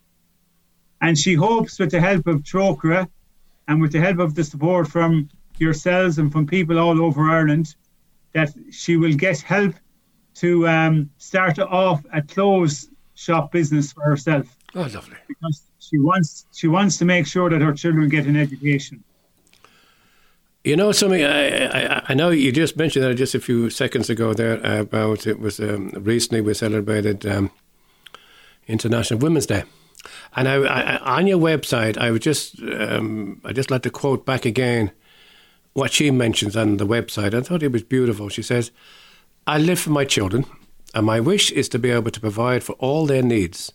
And 1.00 1.19
she 1.19 1.35
hopes 1.35 1.78
with 1.78 1.90
the 1.90 2.00
help 2.00 2.26
of 2.26 2.43
Trócaire 2.43 3.09
and 3.67 3.81
with 3.81 3.93
the 3.93 4.00
help 4.00 4.19
of 4.19 4.35
the 4.35 4.45
support 4.45 4.88
from 4.88 5.28
yourselves 5.59 6.19
and 6.19 6.31
from 6.31 6.47
people 6.47 6.78
all 6.78 7.00
over 7.02 7.28
Ireland 7.28 7.75
that 8.33 8.50
she 8.71 8.97
will 8.97 9.14
get 9.14 9.40
help 9.40 9.75
to 10.35 10.69
um, 10.69 11.11
start 11.19 11.59
off 11.59 12.05
a 12.12 12.23
clothes 12.23 12.88
shop 13.14 13.50
business 13.50 13.93
for 13.93 14.02
herself. 14.02 14.57
Oh, 14.75 14.82
lovely. 14.82 15.16
Because 15.26 15.62
she 15.78 15.98
wants 15.98 16.46
she 16.52 16.68
wants 16.68 16.98
to 16.98 17.04
make 17.04 17.26
sure 17.26 17.48
that 17.50 17.60
her 17.60 17.72
children 17.72 18.08
get 18.08 18.26
an 18.26 18.37
education. 18.37 19.02
You 20.64 20.76
know 20.76 20.92
something. 20.92 21.25
I, 21.25 21.66
I, 21.66 22.02
I 22.08 22.14
know 22.14 22.30
you 22.30 22.52
just 22.52 22.76
mentioned 22.76 23.04
that 23.04 23.14
just 23.14 23.34
a 23.34 23.40
few 23.40 23.70
seconds 23.70 24.10
ago 24.10 24.34
there 24.34 24.60
about 24.80 25.26
it 25.26 25.40
was 25.40 25.60
um, 25.60 25.90
recently 25.96 26.42
we 26.42 26.52
celebrated 26.52 27.25
um, 27.25 27.50
International 28.66 29.20
Women's 29.20 29.46
Day, 29.46 29.64
and 30.37 30.46
I, 30.46 30.56
I, 30.56 31.16
on 31.16 31.26
your 31.26 31.38
website 31.38 31.96
I 31.96 32.10
would 32.10 32.22
just 32.22 32.60
um, 32.62 33.40
I 33.44 33.52
just 33.52 33.70
like 33.70 33.82
to 33.82 33.90
quote 33.90 34.26
back 34.26 34.44
again 34.44 34.90
what 35.72 35.92
she 35.92 36.10
mentions 36.10 36.56
on 36.56 36.76
the 36.76 36.87
website. 36.87 37.32
I 37.32 37.40
thought 37.40 37.62
it 37.62 37.72
was 37.72 37.84
beautiful. 37.84 38.28
She 38.28 38.42
says, 38.42 38.70
"I 39.46 39.56
live 39.56 39.80
for 39.80 39.90
my 39.90 40.04
children, 40.04 40.44
and 40.92 41.06
my 41.06 41.20
wish 41.20 41.50
is 41.52 41.70
to 41.70 41.78
be 41.78 41.90
able 41.90 42.10
to 42.10 42.20
provide 42.20 42.62
for 42.62 42.72
all 42.75 43.06
their 43.06 43.22
needs. 43.22 43.72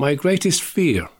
My 0.00 0.14
greatest 0.14 0.62
fear 0.62 1.10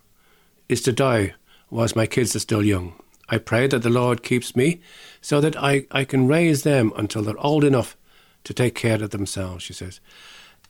is 0.71 0.81
to 0.83 0.93
die 0.93 1.35
whilst 1.69 1.95
my 1.95 2.07
kids 2.07 2.35
are 2.35 2.39
still 2.41 2.65
young." 2.65 2.95
I 3.29 3.37
pray 3.37 3.67
that 3.67 3.83
the 3.83 3.91
Lord 3.91 4.23
keeps 4.23 4.57
me 4.57 4.81
so 5.21 5.39
that 5.43 5.55
I, 5.55 5.87
I 5.91 6.05
can 6.05 6.27
raise 6.27 6.63
them 6.63 6.91
until 6.97 7.23
they're 7.23 7.47
old 7.47 7.63
enough 7.63 7.95
to 8.45 8.55
take 8.55 8.75
care 8.75 9.03
of 9.05 9.11
themselves, 9.11 9.63
she 9.65 9.75
says. 9.75 10.01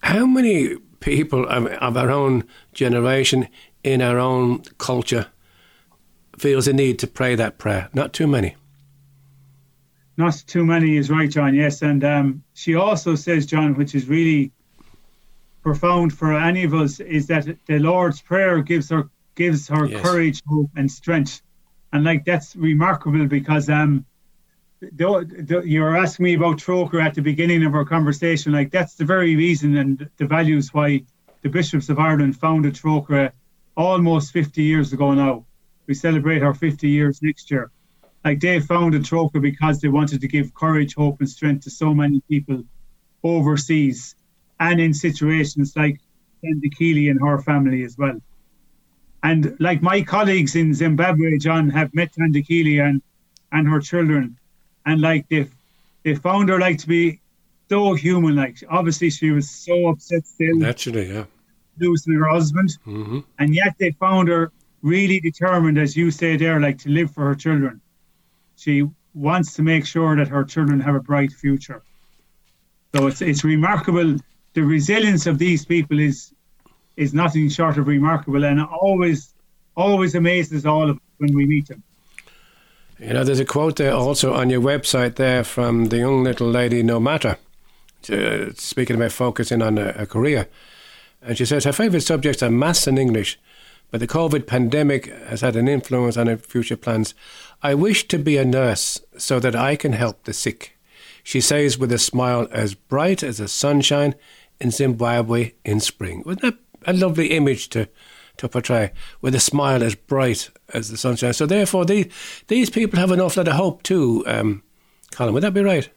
How 0.02 0.26
many 0.26 0.76
people 0.99 1.47
of, 1.47 1.67
of 1.67 1.97
our 1.97 2.11
own 2.11 2.43
generation, 2.75 3.47
in 3.85 4.02
our 4.02 4.19
own 4.19 4.62
culture, 4.79 5.29
feels 6.37 6.67
a 6.67 6.73
need 6.73 6.99
to 6.99 7.07
pray 7.07 7.37
that 7.37 7.59
prayer? 7.59 7.90
Not 7.95 8.12
too 8.12 8.26
many. 8.26 8.57
Not 10.17 10.43
too 10.49 10.67
many 10.67 10.97
is 10.97 11.11
right, 11.11 11.31
John, 11.31 11.55
yes. 11.55 11.81
And 11.81 12.02
um, 12.02 12.43
she 12.55 12.75
also 12.75 13.14
says, 13.14 13.47
John, 13.47 13.76
which 13.76 13.95
is 13.95 14.09
really 14.09 14.50
profound 15.62 16.12
for 16.12 16.38
any 16.38 16.64
of 16.64 16.75
us, 16.75 17.00
is 17.00 17.26
that 17.29 17.47
the 17.67 17.79
Lord's 17.79 18.21
Prayer 18.23 18.62
gives 18.62 18.90
her 18.90 19.09
gives 19.35 19.69
her 19.69 19.87
yes. 19.87 20.02
courage, 20.02 20.43
hope, 20.47 20.71
and 20.76 20.90
strength 20.90 21.43
and 21.93 22.05
like 22.05 22.25
that's 22.25 22.57
remarkable 22.57 23.26
because 23.26 23.69
um, 23.69 24.05
the, 24.81 25.45
the, 25.49 25.62
you 25.62 25.81
were 25.81 25.97
asking 25.97 26.25
me 26.25 26.35
about 26.35 26.59
Trócaire 26.59 27.05
at 27.05 27.14
the 27.14 27.23
beginning 27.23 27.64
of 27.64 27.75
our 27.75 27.85
conversation. 27.85 28.52
Like 28.52 28.71
that's 28.71 28.95
the 28.95 29.05
very 29.05 29.37
reason 29.37 29.76
and 29.76 30.09
the 30.17 30.26
values 30.26 30.73
why 30.73 31.02
the 31.43 31.49
bishops 31.49 31.88
of 31.88 31.99
Ireland 31.99 32.37
founded 32.38 32.75
Trócaire 32.75 33.33
almost 33.76 34.33
50 34.33 34.62
years 34.62 34.93
ago 34.93 35.12
now. 35.14 35.47
We 35.87 35.95
celebrate 35.95 36.43
our 36.43 36.55
50 36.55 36.88
years 36.88 37.21
next 37.23 37.50
year. 37.50 37.71
Like 38.25 38.40
they 38.40 38.61
founded 38.61 39.02
Trócaire 39.02 39.43
because 39.43 39.81
they 39.81 39.88
wanted 39.88 40.21
to 40.21 40.29
give 40.29 40.55
courage, 40.55 40.95
hope, 40.95 41.21
and 41.21 41.29
strength 41.29 41.64
to 41.64 41.71
so 41.71 41.93
many 41.93 42.21
people 42.29 42.62
overseas 43.23 44.14
and 44.61 44.81
in 44.81 44.95
situations 44.95 45.75
like 45.75 45.99
Thandekile 46.45 47.11
and 47.11 47.21
her 47.21 47.38
family 47.40 47.83
as 47.85 47.99
well. 47.99 48.21
And 49.23 49.57
like 49.59 49.83
my 49.83 50.02
colleagues 50.02 50.55
in 50.55 50.73
Zimbabwe, 50.73 51.38
John, 51.38 51.69
have 51.71 51.93
met 51.95 52.12
Thandekile 52.12 52.81
and, 52.81 53.02
and 53.52 53.69
her 53.69 53.81
children. 53.81 54.37
And 54.87 55.00
like 55.00 55.29
they 55.29 55.49
they 56.05 56.14
found 56.14 56.49
her 56.49 56.59
like 56.59 56.79
to 56.79 56.88
be 56.88 57.21
so 57.69 57.95
human. 57.95 58.37
Like 58.37 58.62
obviously 58.71 59.11
she 59.11 59.31
was 59.31 59.50
so 59.50 59.88
upset 59.88 60.26
still. 60.26 60.57
Naturally, 60.57 61.12
yeah. 61.12 61.25
Losing 61.79 62.14
her 62.14 62.29
husband. 62.29 62.71
Mm-hmm. 62.87 63.21
And 63.38 63.55
yet 63.55 63.75
they 63.79 63.90
found 63.93 64.29
her 64.29 64.52
really 64.83 65.21
determined, 65.21 65.79
as 65.79 65.97
you 65.97 66.11
say 66.11 66.37
there, 66.37 66.61
like 66.61 66.79
to 66.79 66.88
live 66.88 67.11
for 67.12 67.25
her 67.25 67.35
children. 67.35 67.81
She 68.57 68.88
wants 69.14 69.55
to 69.55 69.62
make 69.62 69.87
sure 69.87 70.17
that 70.17 70.29
her 70.29 70.45
children 70.45 70.81
have 70.81 70.95
a 70.95 71.00
bright 71.00 71.33
future. 71.33 71.83
So 72.95 73.07
it's 73.07 73.21
it's 73.21 73.45
remarkable. 73.45 74.17
The 74.54 74.62
resilience 74.62 75.26
of 75.26 75.38
these 75.38 75.64
people 75.64 75.99
is 76.00 76.33
is 76.97 77.14
nothing 77.14 77.49
short 77.49 77.78
of 77.78 77.87
remarkable 77.87 78.45
and 78.45 78.61
always 78.61 79.33
always 79.76 80.14
amazes 80.14 80.66
all 80.66 80.90
of 80.90 80.97
us 80.97 81.02
when 81.19 81.35
we 81.35 81.47
meet 81.47 81.69
them. 81.69 81.83
You 82.99 83.14
know, 83.14 83.25
there's 83.25 83.40
a 83.40 83.47
quote 83.47 83.76
there 83.76 83.95
also 83.95 84.35
on 84.35 84.50
your 84.50 84.61
website 84.61 85.14
there 85.14 85.42
from 85.42 85.87
the 85.87 85.99
young 85.99 86.23
little 86.23 86.50
lady 86.50 86.83
No 86.83 87.00
Matter, 87.00 87.38
uh, 88.11 88.52
speaking 88.54 88.97
about 88.97 89.12
focusing 89.12 89.62
on 89.62 89.78
a, 89.78 89.95
a 89.97 90.07
career. 90.07 90.49
And 91.23 91.38
she 91.38 91.47
says 91.47 91.64
her 91.64 91.73
favourite 91.73 92.02
subjects 92.02 92.42
are 92.42 92.50
maths 92.50 92.87
and 92.87 92.99
English, 92.99 93.38
but 93.90 94.00
the 94.00 94.07
COVID 94.07 94.47
pandemic 94.47 95.07
has 95.28 95.40
had 95.40 95.57
an 95.57 95.66
influence 95.69 96.19
on 96.19 96.26
her 96.26 96.37
future 96.37 96.76
plans. 96.76 97.14
I 97.62 97.75
wish 97.75 98.07
to 98.09 98.19
be 98.19 98.37
a 98.37 98.45
nurse 98.45 99.00
so 99.16 99.40
that 99.40 99.57
I 99.57 99.76
can 99.76 99.92
help 99.92 100.25
the 100.25 100.35
sick. 100.35 100.76
She 101.23 101.40
says 101.40 101.78
with 101.78 101.92
a 101.92 101.99
smile 101.99 102.49
as 102.50 102.75
bright 102.75 103.23
as 103.23 103.38
the 103.38 103.49
sunshine 103.49 104.14
in 104.61 104.71
Zimbabwe 104.71 105.52
in 105.64 105.81
spring. 105.81 106.23
Wasn't 106.25 106.43
that 106.43 106.59
a 106.87 106.93
lovely 106.93 107.29
image 107.29 107.69
to 107.71 107.88
to 108.40 108.49
portray 108.49 108.90
with 109.21 109.35
a 109.35 109.40
smile 109.40 109.83
as 109.83 109.95
bright 109.95 110.50
as 110.73 110.90
the 110.90 110.97
sunshine. 110.97 111.35
So 111.35 111.47
therefore, 111.47 111.85
these 111.85 112.07
these 112.49 112.71
people 112.71 112.99
have 112.99 113.11
an 113.11 113.21
awful 113.21 113.43
lot 113.43 113.49
of 113.49 113.57
hope 113.57 113.83
too. 113.83 114.25
Um, 114.26 114.62
Colm, 115.12 115.33
would 115.33 115.43
that 115.43 115.55
be 115.55 115.62
right? 115.62 115.88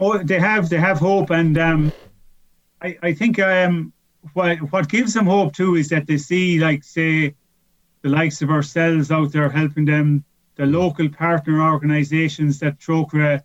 Oh, 0.00 0.18
they 0.18 0.40
have 0.40 0.68
they 0.68 0.78
have 0.78 0.98
hope, 0.98 1.30
and 1.30 1.56
um, 1.56 1.92
I 2.82 2.98
I 3.02 3.12
think 3.14 3.38
um, 3.38 3.92
what 4.32 4.58
what 4.72 4.88
gives 4.88 5.14
them 5.14 5.26
hope 5.26 5.54
too 5.54 5.76
is 5.76 5.88
that 5.90 6.06
they 6.06 6.18
see 6.18 6.58
like 6.58 6.82
say 6.82 7.34
the 8.02 8.08
likes 8.08 8.42
of 8.42 8.50
ourselves 8.50 9.10
out 9.10 9.32
there 9.32 9.48
helping 9.48 9.84
them, 9.84 10.24
the 10.56 10.66
local 10.66 11.08
partner 11.08 11.62
organisations 11.62 12.58
that 12.58 12.78
Trócaire 12.78 13.42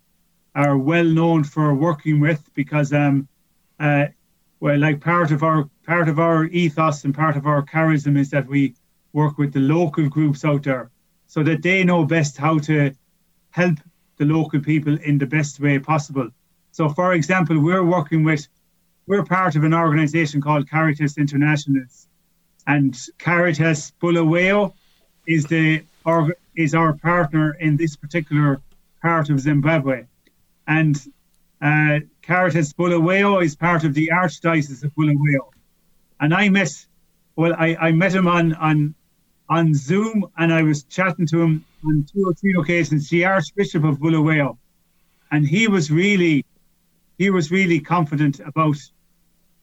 are 0.55 0.77
well 0.77 1.05
known 1.05 1.43
for 1.43 1.73
working 1.75 2.19
with 2.19 2.51
because 2.55 2.91
um, 2.91 3.27
uh, 3.79 4.07
well, 4.59 4.77
like 4.77 4.99
part 5.01 5.31
of 5.31 5.43
our 5.43 5.69
part 5.85 6.09
of 6.09 6.19
our 6.19 6.45
ethos 6.45 7.03
and 7.05 7.15
part 7.15 7.37
of 7.37 7.45
our 7.45 7.63
charism 7.63 8.17
is 8.17 8.29
that 8.31 8.47
we 8.47 8.75
work 9.13 9.37
with 9.37 9.53
the 9.53 9.59
local 9.59 10.09
groups 10.09 10.43
out 10.43 10.63
there, 10.63 10.91
so 11.27 11.43
that 11.43 11.61
they 11.61 11.83
know 11.83 12.05
best 12.05 12.37
how 12.37 12.59
to 12.59 12.93
help 13.51 13.79
the 14.17 14.25
local 14.25 14.59
people 14.59 14.97
in 14.99 15.17
the 15.17 15.25
best 15.25 15.59
way 15.59 15.79
possible. 15.79 16.29
So, 16.71 16.89
for 16.89 17.13
example, 17.13 17.59
we're 17.59 17.85
working 17.85 18.23
with 18.23 18.47
we're 19.07 19.23
part 19.23 19.55
of 19.55 19.63
an 19.63 19.73
organisation 19.73 20.41
called 20.41 20.69
Caritas 20.69 21.15
Internationalis, 21.15 22.07
and 22.67 22.95
Caritas 23.17 23.91
Bulawayo 24.01 24.73
is 25.25 25.45
the 25.45 25.83
is 26.55 26.75
our 26.75 26.93
partner 26.93 27.53
in 27.59 27.77
this 27.77 27.95
particular 27.95 28.61
part 29.01 29.29
of 29.29 29.39
Zimbabwe, 29.39 30.05
and 30.67 31.01
uh, 31.61 31.99
Caritas 32.21 32.73
Bulawayo 32.73 33.43
is 33.43 33.55
part 33.55 33.83
of 33.83 33.93
the 33.93 34.11
Archdiocese 34.13 34.83
of 34.83 34.93
Bulawayo. 34.95 35.49
And 36.19 36.33
I 36.33 36.49
met, 36.49 36.69
well, 37.35 37.53
I, 37.57 37.75
I 37.79 37.91
met 37.91 38.13
him 38.13 38.27
on, 38.27 38.53
on, 38.55 38.95
on 39.49 39.73
Zoom 39.73 40.25
and 40.37 40.53
I 40.53 40.63
was 40.63 40.83
chatting 40.83 41.27
to 41.27 41.41
him 41.41 41.65
on 41.85 42.05
two 42.11 42.25
or 42.25 42.33
three 42.33 42.55
occasions, 42.57 43.09
the 43.09 43.25
Archbishop 43.25 43.83
of 43.83 43.99
Bulawayo. 43.99 44.57
And 45.31 45.47
he 45.47 45.67
was 45.67 45.91
really, 45.91 46.45
he 47.17 47.29
was 47.29 47.51
really 47.51 47.79
confident 47.79 48.39
about, 48.39 48.77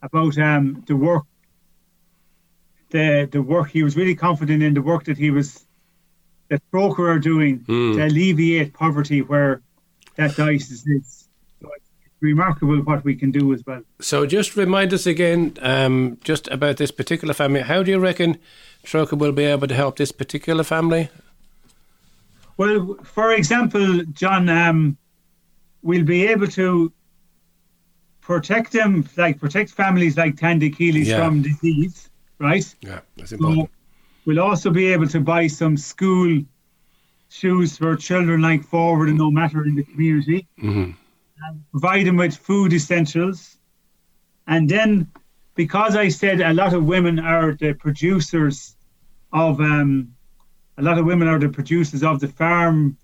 about 0.03 0.39
um, 0.39 0.85
the 0.87 0.97
work, 0.97 1.25
the, 2.91 3.29
the 3.31 3.43
work, 3.43 3.71
he 3.71 3.83
was 3.83 3.97
really 3.97 4.15
confident 4.15 4.63
in 4.63 4.75
the 4.75 4.83
work 4.83 5.05
that 5.05 5.19
he 5.19 5.31
was, 5.31 5.67
that 6.49 6.63
Trócaire 6.73 7.17
are 7.17 7.19
doing 7.19 7.61
mm. 7.61 7.97
to 7.97 8.07
alleviate 8.07 8.75
poverty 8.75 9.23
where 9.23 9.63
that 10.17 10.37
diocese 10.37 10.87
is 10.87 11.26
remarkable 12.21 12.79
what 12.83 13.05
we 13.05 13.15
can 13.15 13.31
do 13.31 13.53
as 13.53 13.65
well. 13.67 13.83
So, 14.01 14.27
just 14.27 14.57
remind 14.57 14.93
us 14.93 15.07
again, 15.07 15.57
um, 15.61 16.19
just 16.25 16.49
about 16.49 16.77
this 16.77 16.91
particular 16.91 17.35
family. 17.35 17.61
How 17.61 17.83
do 17.83 17.91
you 17.91 17.99
reckon 17.99 18.39
Trócaire 18.85 19.19
will 19.19 19.33
be 19.33 19.45
able 19.45 19.69
to 19.69 19.75
help 19.75 19.97
this 19.97 20.13
particular 20.13 20.65
family? 20.65 21.09
Well, 22.57 22.97
for 23.05 23.33
example, 23.33 24.03
John, 24.13 24.49
um, 24.49 24.97
we'll 25.83 26.05
be 26.05 26.27
able 26.27 26.47
to 26.49 26.93
protect 28.21 28.73
them, 28.73 29.07
like 29.17 29.39
protect 29.39 29.71
families 29.71 30.17
like 30.17 30.37
Thandekile's 30.37 31.09
yeah. 31.09 31.19
from 31.19 31.43
disease, 31.43 32.09
right? 32.39 32.75
Yeah, 32.81 33.01
that's 33.17 33.33
important. 33.33 33.69
So 33.69 33.71
we'll 34.25 34.41
also 34.41 34.71
be 34.71 34.87
able 34.87 35.07
to 35.09 35.21
buy 35.21 35.47
some 35.47 35.77
school 35.77 36.43
shoes 37.29 37.77
for 37.77 37.95
children 37.97 38.41
like 38.41 38.65
Forward 38.65 39.09
and 39.09 39.19
No 39.19 39.31
Matter 39.31 39.65
in 39.65 39.75
the 39.75 39.85
community. 39.85 40.47
Mm-hmm 40.59 40.93
provide 41.71 42.07
them 42.07 42.17
with 42.17 42.37
food 42.37 42.73
essentials. 42.73 43.57
And 44.47 44.69
then, 44.69 45.11
because 45.55 45.97
I 45.97 46.09
said 46.09 46.41
a 46.41 46.55
lot 46.55 46.73
of 46.75 46.85
women 46.85 47.19
are 47.19 47.55
the 47.55 47.73
producers 47.73 48.77
of, 49.33 49.61
um, 49.61 50.15
a 50.79 50.83
lot 50.83 50.99
of 50.99 51.07
women 51.07 51.29
are 51.29 51.39
the 51.39 51.49
producers 51.49 52.03
of 52.03 52.21
the 52.21 52.29
farm 52.29 52.97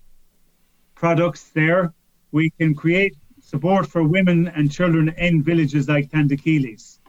products 0.95 1.49
there, 1.49 1.93
we 2.31 2.49
can 2.59 2.73
create 2.73 3.15
support 3.41 3.87
for 3.87 4.03
women 4.03 4.47
and 4.55 4.71
children 4.71 5.09
in 5.17 5.43
villages 5.43 5.87
like 5.87 6.09
Keeley's. 6.11 6.99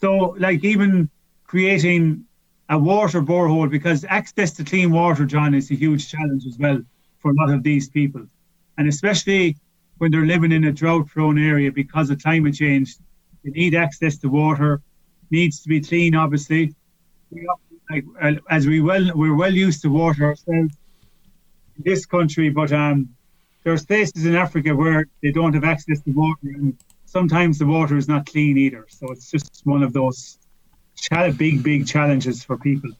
So, 0.00 0.36
like 0.38 0.64
even 0.64 1.08
creating 1.44 2.24
a 2.68 2.78
water 2.78 3.22
borehole, 3.22 3.70
because 3.70 4.04
access 4.04 4.52
to 4.54 4.64
clean 4.64 4.90
water, 4.90 5.24
John, 5.24 5.54
is 5.54 5.70
a 5.70 5.74
huge 5.74 6.10
challenge 6.10 6.44
as 6.46 6.58
well 6.58 6.82
for 7.18 7.30
a 7.30 7.34
lot 7.34 7.50
of 7.50 7.62
these 7.62 7.88
people. 7.88 8.26
and 8.78 8.88
especially 8.88 9.56
when 9.98 10.10
they're 10.10 10.26
living 10.26 10.52
in 10.52 10.64
a 10.64 10.72
drought-prone 10.72 11.38
area 11.38 11.72
because 11.72 12.10
of 12.10 12.22
climate 12.22 12.54
change, 12.54 12.96
they 13.44 13.50
need 13.50 13.74
access 13.74 14.18
to 14.18 14.28
water, 14.28 14.82
needs 15.30 15.60
to 15.62 15.68
be 15.68 15.80
clean, 15.80 16.14
obviously. 16.14 16.74
like, 17.90 18.38
as 18.50 18.66
we 18.66 18.80
well, 18.80 19.10
we're 19.14 19.34
well 19.34 19.54
used 19.54 19.82
to 19.82 19.88
water 19.88 20.24
ourselves 20.26 20.76
in 21.76 21.84
this 21.84 22.06
country, 22.06 22.48
but 22.50 22.72
um, 22.72 23.08
there's 23.64 23.84
places 23.84 24.26
in 24.26 24.34
Africa 24.34 24.74
where 24.74 25.06
they 25.22 25.32
don't 25.32 25.54
have 25.54 25.64
access 25.64 26.00
to 26.02 26.10
water, 26.10 26.48
and 26.54 26.76
sometimes 27.06 27.58
the 27.58 27.66
water 27.66 27.96
is 27.96 28.08
not 28.08 28.26
clean 28.26 28.58
either. 28.58 28.86
So 28.88 29.10
it's 29.10 29.30
just 29.30 29.62
one 29.64 29.82
of 29.82 29.92
those 29.92 30.38
big, 31.36 31.62
big 31.62 31.86
challenges 31.86 32.42
for 32.42 32.56
people. 32.56 32.90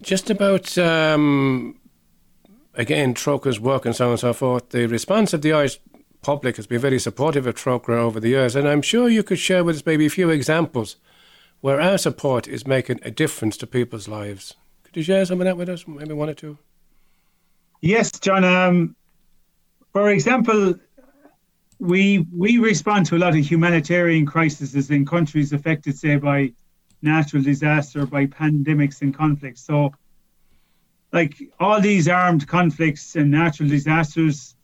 Just 0.00 0.30
about 0.30 0.78
um, 0.78 1.76
again, 2.78 3.12
Trócaire's 3.12 3.60
work 3.60 3.84
and 3.84 3.94
so 3.94 4.06
on 4.06 4.10
and 4.12 4.20
so 4.20 4.32
forth. 4.32 4.70
The 4.70 4.86
response 4.86 5.34
of 5.34 5.42
the 5.42 5.52
Irish 5.52 5.78
public 6.22 6.56
has 6.56 6.66
been 6.66 6.80
very 6.80 6.98
supportive 6.98 7.46
of 7.46 7.56
Trócaire 7.56 7.98
over 7.98 8.20
the 8.20 8.30
years, 8.30 8.56
and 8.56 8.66
I'm 8.66 8.82
sure 8.82 9.08
you 9.08 9.22
could 9.22 9.38
share 9.38 9.64
with 9.64 9.76
us 9.76 9.86
maybe 9.86 10.06
a 10.06 10.10
few 10.10 10.30
examples 10.30 10.96
where 11.60 11.80
our 11.80 11.98
support 11.98 12.46
is 12.48 12.66
making 12.66 13.00
a 13.02 13.10
difference 13.10 13.56
to 13.58 13.66
people's 13.66 14.08
lives. 14.08 14.54
Could 14.84 14.96
you 14.96 15.02
share 15.02 15.24
some 15.26 15.40
of 15.40 15.44
that 15.44 15.56
with 15.56 15.68
us? 15.68 15.86
Maybe 15.86 16.14
one 16.14 16.30
or 16.30 16.34
two. 16.34 16.56
Yes, 17.80 18.12
John. 18.18 18.44
Um, 18.44 18.96
for 19.92 20.10
example, 20.10 20.74
we 21.78 22.26
we 22.34 22.58
respond 22.58 23.06
to 23.06 23.16
a 23.16 23.18
lot 23.18 23.36
of 23.36 23.44
humanitarian 23.44 24.26
crises 24.26 24.90
in 24.90 25.06
countries 25.06 25.52
affected, 25.52 25.98
say, 25.98 26.16
by 26.16 26.52
natural 27.02 27.42
disaster, 27.42 28.06
by 28.06 28.26
pandemics 28.26 29.02
and 29.02 29.14
conflicts. 29.14 29.62
So, 29.62 29.92
like 31.12 31.36
all 31.58 31.80
these 31.80 32.08
armed 32.08 32.46
conflicts 32.46 33.16
and 33.16 33.30
natural 33.30 33.68
disasters, 33.68 34.54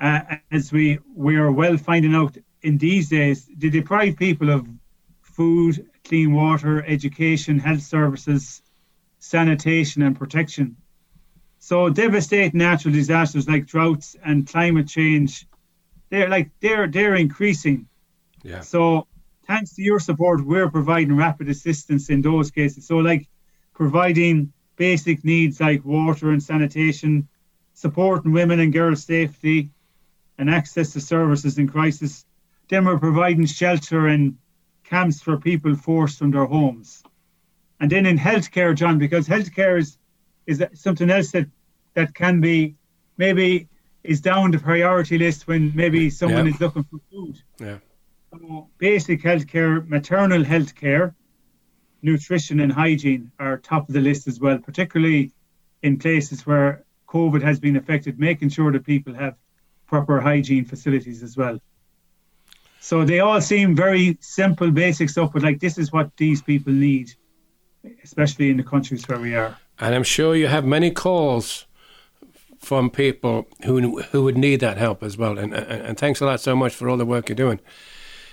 uh, 0.00 0.20
as 0.50 0.72
we 0.72 0.98
we 1.14 1.36
are 1.36 1.50
well 1.50 1.76
finding 1.76 2.14
out 2.14 2.36
in 2.62 2.78
these 2.78 3.08
days, 3.08 3.48
they 3.56 3.68
deprive 3.68 4.16
people 4.16 4.50
of 4.50 4.66
food, 5.22 5.86
clean 6.04 6.32
water, 6.32 6.84
education, 6.84 7.58
health 7.58 7.82
services, 7.82 8.62
sanitation, 9.18 10.02
and 10.02 10.18
protection. 10.18 10.76
So 11.58 11.88
devastating 11.90 12.58
natural 12.58 12.94
disasters 12.94 13.48
like 13.48 13.66
droughts 13.66 14.16
and 14.24 14.46
climate 14.46 14.88
change 14.88 15.48
they're 16.10 16.28
like 16.28 16.50
they're 16.60 16.86
they're 16.86 17.14
increasing. 17.14 17.88
Yeah. 18.42 18.60
So 18.60 19.06
thanks 19.46 19.74
to 19.74 19.82
your 19.82 20.00
support, 20.00 20.44
we're 20.44 20.70
providing 20.70 21.16
rapid 21.16 21.48
assistance 21.48 22.10
in 22.10 22.22
those 22.22 22.50
cases. 22.50 22.86
So 22.86 22.96
like 22.98 23.28
providing 23.74 24.52
basic 24.78 25.24
needs 25.24 25.60
like 25.60 25.84
water 25.84 26.30
and 26.30 26.42
sanitation, 26.42 27.28
supporting 27.74 28.32
women 28.32 28.60
and 28.60 28.72
girls' 28.72 29.04
safety, 29.04 29.70
and 30.38 30.48
access 30.48 30.92
to 30.92 31.00
services 31.00 31.58
in 31.58 31.68
crisis. 31.68 32.24
Then 32.68 32.84
we're 32.84 32.98
providing 32.98 33.44
shelter 33.46 34.06
and 34.06 34.38
camps 34.84 35.20
for 35.20 35.36
people 35.36 35.74
forced 35.74 36.18
from 36.18 36.30
their 36.30 36.46
homes. 36.46 37.02
And 37.80 37.90
then 37.90 38.06
in 38.06 38.18
healthcare, 38.18 38.74
John, 38.74 38.98
because 38.98 39.28
healthcare 39.28 39.78
is 39.78 39.98
is 40.46 40.64
something 40.72 41.10
else 41.10 41.32
that 41.32 41.46
that 41.94 42.14
can 42.14 42.40
be 42.40 42.76
maybe 43.18 43.68
is 44.02 44.20
down 44.20 44.50
the 44.50 44.58
priority 44.58 45.18
list 45.18 45.46
when 45.46 45.72
maybe 45.74 46.08
someone 46.08 46.46
yeah. 46.46 46.54
is 46.54 46.60
looking 46.60 46.84
for 46.84 46.98
food. 47.10 47.36
Yeah. 47.60 47.78
So 48.32 48.68
basic 48.78 49.22
healthcare, 49.22 49.86
maternal 49.86 50.42
healthcare, 50.42 51.14
nutrition 52.02 52.60
and 52.60 52.72
hygiene 52.72 53.30
are 53.38 53.58
top 53.58 53.88
of 53.88 53.94
the 53.94 54.00
list 54.00 54.26
as 54.28 54.40
well, 54.40 54.58
particularly 54.58 55.32
in 55.82 55.98
places 55.98 56.46
where 56.46 56.84
COVID 57.08 57.42
has 57.42 57.58
been 57.58 57.76
affected, 57.76 58.18
making 58.18 58.50
sure 58.50 58.70
that 58.72 58.84
people 58.84 59.14
have 59.14 59.34
proper 59.86 60.20
hygiene 60.20 60.64
facilities 60.64 61.22
as 61.22 61.36
well. 61.36 61.60
So 62.80 63.04
they 63.04 63.20
all 63.20 63.40
seem 63.40 63.74
very 63.74 64.16
simple, 64.20 64.70
basic 64.70 65.10
stuff, 65.10 65.32
but 65.32 65.42
like 65.42 65.60
this 65.60 65.78
is 65.78 65.92
what 65.92 66.16
these 66.16 66.42
people 66.42 66.72
need, 66.72 67.12
especially 68.04 68.50
in 68.50 68.56
the 68.56 68.62
countries 68.62 69.06
where 69.08 69.18
we 69.18 69.34
are. 69.34 69.56
And 69.80 69.94
I'm 69.94 70.04
sure 70.04 70.36
you 70.36 70.46
have 70.46 70.64
many 70.64 70.90
calls 70.90 71.66
from 72.58 72.90
people 72.90 73.46
who 73.64 74.00
who 74.02 74.24
would 74.24 74.36
need 74.36 74.60
that 74.60 74.76
help 74.76 75.02
as 75.02 75.16
well. 75.16 75.38
And, 75.38 75.54
and, 75.54 75.82
and 75.82 75.98
thanks 75.98 76.20
a 76.20 76.26
lot 76.26 76.40
so 76.40 76.56
much 76.56 76.74
for 76.74 76.88
all 76.88 76.96
the 76.96 77.06
work 77.06 77.28
you're 77.28 77.36
doing. 77.36 77.60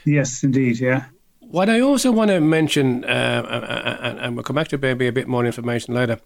Yes, 0.03 0.43
indeed. 0.43 0.79
Yeah. 0.79 1.05
What 1.49 1.69
I 1.69 1.79
also 1.79 2.11
want 2.11 2.31
to 2.31 2.41
mention, 2.41 3.05
uh, 3.05 3.99
and, 4.01 4.19
and 4.19 4.35
we'll 4.35 4.43
come 4.43 4.55
back 4.55 4.67
to 4.69 4.77
maybe 4.77 5.07
a 5.07 5.11
bit 5.11 5.27
more 5.27 5.45
information 5.45 5.93
later 5.93 6.19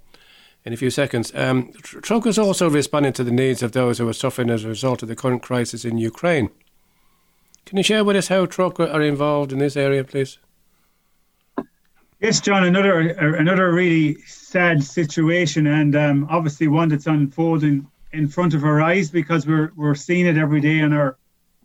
in 0.66 0.74
a 0.74 0.78
few 0.78 0.90
seconds. 0.90 1.32
Um, 1.36 1.72
is 2.26 2.40
also 2.40 2.70
responding 2.70 3.14
to 3.14 3.24
the 3.24 3.32
needs 3.32 3.62
of 3.62 3.74
those 3.74 3.98
who 3.98 4.08
are 4.08 4.14
suffering 4.14 4.50
as 4.50 4.64
a 4.64 4.70
result 4.70 5.04
of 5.04 5.10
the 5.10 5.16
current 5.16 5.42
crisis 5.42 5.86
in 5.86 5.98
Ukraine. 5.98 6.50
Can 7.66 7.78
you 7.78 7.84
share 7.84 8.04
with 8.04 8.16
us 8.16 8.30
how 8.30 8.46
Trócaire 8.46 8.92
are 8.94 9.02
involved 9.02 9.52
in 9.52 9.60
this 9.60 9.78
area, 9.78 10.04
please? 10.04 10.40
Yes, 12.20 12.42
John. 12.42 12.66
Another 12.66 13.00
another 13.00 13.72
really 13.72 14.16
sad 14.26 14.84
situation, 14.84 15.68
and 15.68 15.96
um, 15.96 16.28
obviously 16.30 16.68
one 16.68 16.90
that's 16.90 17.08
unfolding 17.08 17.88
in 18.12 18.28
front 18.28 18.54
of 18.54 18.64
our 18.66 18.82
eyes 18.82 19.10
because 19.10 19.48
we're 19.48 19.72
we're 19.76 19.96
seeing 19.96 20.26
it 20.26 20.36
every 20.36 20.60
day 20.60 20.82
on 20.82 20.92
our 20.92 21.18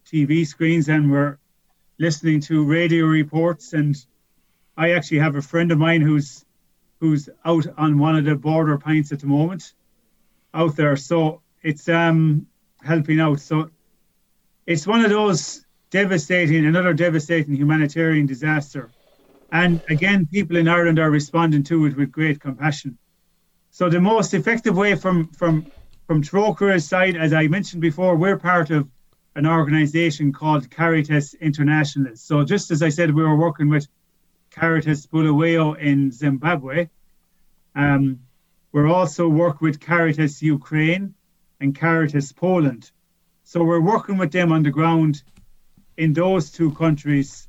TV 0.06 0.46
screens, 0.46 0.88
and 0.88 1.10
we're 1.10 1.38
listening 1.98 2.40
to 2.42 2.64
radio 2.64 3.06
reports. 3.06 3.72
And 3.74 3.96
I 4.76 4.92
actually 4.92 5.20
have 5.20 5.36
a 5.36 5.42
friend 5.42 5.72
of 5.72 5.78
mine 5.78 6.02
who's 6.02 6.44
who's 7.00 7.28
out 7.44 7.66
on 7.78 7.98
one 7.98 8.16
of 8.16 8.24
the 8.24 8.36
border 8.36 8.78
points 8.78 9.12
at 9.12 9.20
the 9.20 9.26
moment, 9.26 9.74
out 10.54 10.76
there. 10.76 10.96
So 10.96 11.42
it's 11.62 11.88
um 11.88 12.46
helping 12.82 13.20
out. 13.20 13.40
So 13.40 13.70
it's 14.66 14.86
one 14.86 15.04
of 15.04 15.10
those 15.10 15.64
devastating, 15.90 16.66
another 16.66 16.94
devastating 16.94 17.54
humanitarian 17.54 18.26
disaster 18.26 18.92
and 19.52 19.82
again, 19.88 20.26
people 20.32 20.56
in 20.56 20.68
Ireland 20.68 20.98
are 20.98 21.10
responding 21.10 21.62
to 21.64 21.86
it 21.86 21.96
with 21.96 22.12
great 22.12 22.40
compassion. 22.40 22.98
So 23.70 23.88
the 23.90 24.00
most 24.00 24.34
effective 24.34 24.76
way 24.76 24.96
from 24.96 25.30
from 25.32 25.72
from 26.06 26.22
Trócaire's 26.22 26.88
side, 26.88 27.16
as 27.16 27.32
I 27.32 27.48
mentioned 27.48 27.82
before, 27.82 28.16
we're 28.16 28.38
part 28.38 28.70
of 28.70 28.88
an 29.36 29.46
organisation 29.46 30.32
called 30.32 30.70
Caritas 30.70 31.34
International. 31.34 32.14
So 32.16 32.44
just 32.44 32.70
as 32.70 32.82
I 32.82 32.88
said, 32.88 33.14
we 33.14 33.22
were 33.22 33.36
working 33.36 33.68
with 33.68 33.88
Caritas 34.50 35.06
Bulawayo 35.06 35.74
in 35.74 36.12
Zimbabwe. 36.12 36.88
Um, 37.74 38.20
we're 38.72 38.88
also 38.88 39.28
work 39.28 39.60
with 39.60 39.80
Caritas 39.80 40.42
Ukraine 40.42 41.14
and 41.60 41.74
Caritas 41.74 42.32
Poland. 42.32 42.92
So 43.42 43.62
we're 43.64 43.80
working 43.80 44.16
with 44.16 44.32
them 44.32 44.52
on 44.52 44.62
the 44.62 44.70
ground 44.70 45.22
in 45.96 46.12
those 46.12 46.50
two 46.50 46.72
countries. 46.72 47.48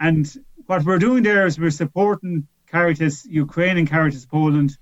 And 0.00 0.32
what 0.66 0.84
we're 0.84 0.98
doing 0.98 1.22
there 1.22 1.46
is 1.46 1.58
we're 1.58 1.70
supporting 1.70 2.46
Caritas 2.66 3.26
Ukraine 3.26 3.78
and 3.78 3.88
Caritas 3.88 4.26
Poland 4.26 4.76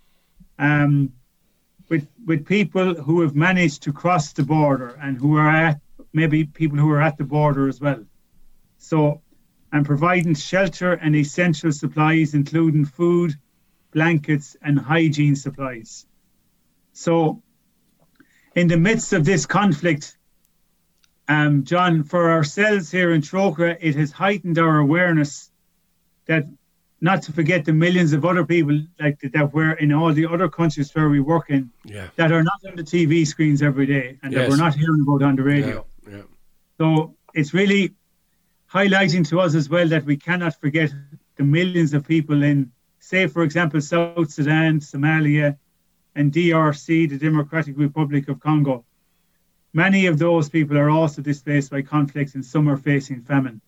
um, 0.59 1.13
with 1.89 2.09
with 2.27 2.47
people 2.47 2.95
who 2.95 3.21
have 3.21 3.35
managed 3.35 3.83
to 3.83 3.93
cross 3.93 4.33
the 4.33 4.43
border 4.43 4.99
and 5.03 5.19
who 5.19 5.37
are 5.37 5.49
at 5.49 5.81
maybe 6.13 6.45
people 6.45 6.79
who 6.79 6.91
are 6.91 7.03
at 7.03 7.17
the 7.17 7.25
border 7.25 7.69
as 7.69 7.81
well. 7.81 8.05
So 8.79 9.23
and 9.73 9.87
providing 9.87 10.35
shelter 10.35 10.93
and 10.93 11.17
essential 11.17 11.73
supplies, 11.73 12.35
including 12.35 12.85
food, 12.85 13.35
blankets, 13.93 14.57
and 14.63 14.79
hygiene 14.79 15.35
supplies. 15.35 16.07
So, 16.93 17.43
in 18.55 18.69
the 18.69 18.77
midst 18.77 19.15
of 19.15 19.25
this 19.25 19.47
conflict, 19.47 20.19
um, 21.27 21.65
John, 21.65 22.05
for 22.05 22.31
ourselves 22.31 22.91
here 22.91 23.13
in 23.13 23.23
Trócaire, 23.23 23.79
it 23.81 23.95
has 23.97 24.13
heightened 24.13 24.59
our 24.59 24.79
awareness 24.79 25.51
that 26.27 26.45
not 27.01 27.23
to 27.23 27.33
forget 27.33 27.65
the 27.65 27.73
millions 27.73 28.13
of 28.13 28.25
other 28.25 28.45
people 28.45 28.81
like 29.01 29.19
that 29.21 29.53
were 29.55 29.73
in 29.73 29.93
all 29.93 30.13
the 30.13 30.27
other 30.27 30.49
countries 30.49 30.95
where 30.95 31.09
we 31.09 31.19
work 31.19 31.49
in 31.49 31.71
yeah. 31.85 32.09
that 32.17 32.31
are 32.31 32.43
not 32.43 32.61
on 32.69 32.77
the 32.77 32.83
TV 32.83 33.27
screens 33.27 33.63
every 33.63 33.87
day 33.87 34.19
and 34.23 34.33
yes. 34.33 34.43
that 34.43 34.51
we're 34.51 34.63
not 34.63 34.75
hearing 34.75 35.01
about 35.01 35.23
on 35.23 35.35
the 35.35 35.43
radio. 35.43 35.77
Yeah. 35.77 35.92
Yeah. 36.09 36.23
So 36.79 37.15
it's 37.35 37.55
really 37.55 37.95
highlighting 38.71 39.29
to 39.29 39.41
us 39.41 39.55
as 39.55 39.69
well 39.69 39.89
that 39.89 40.05
we 40.05 40.17
cannot 40.17 40.59
forget 40.61 40.93
the 41.37 41.45
millions 41.45 41.95
of 41.95 42.07
people 42.07 42.43
in, 42.43 42.73
say, 43.01 43.27
for 43.27 43.43
example, 43.43 43.81
South 43.81 44.31
Sudan, 44.31 44.81
Somalia, 44.81 45.57
and 46.15 46.33
DRC, 46.33 47.09
the 47.09 47.19
Democratic 47.19 47.77
Republic 47.79 48.29
of 48.29 48.41
Congo. 48.41 48.85
Many 49.73 50.07
of 50.07 50.19
those 50.19 50.49
people 50.49 50.77
are 50.77 50.91
also 50.91 51.23
displaced 51.23 51.71
by 51.71 51.83
conflicts 51.83 52.35
and 52.35 52.45
some 52.45 52.69
are 52.69 52.77
facing 52.77 53.23
famine. 53.23 53.61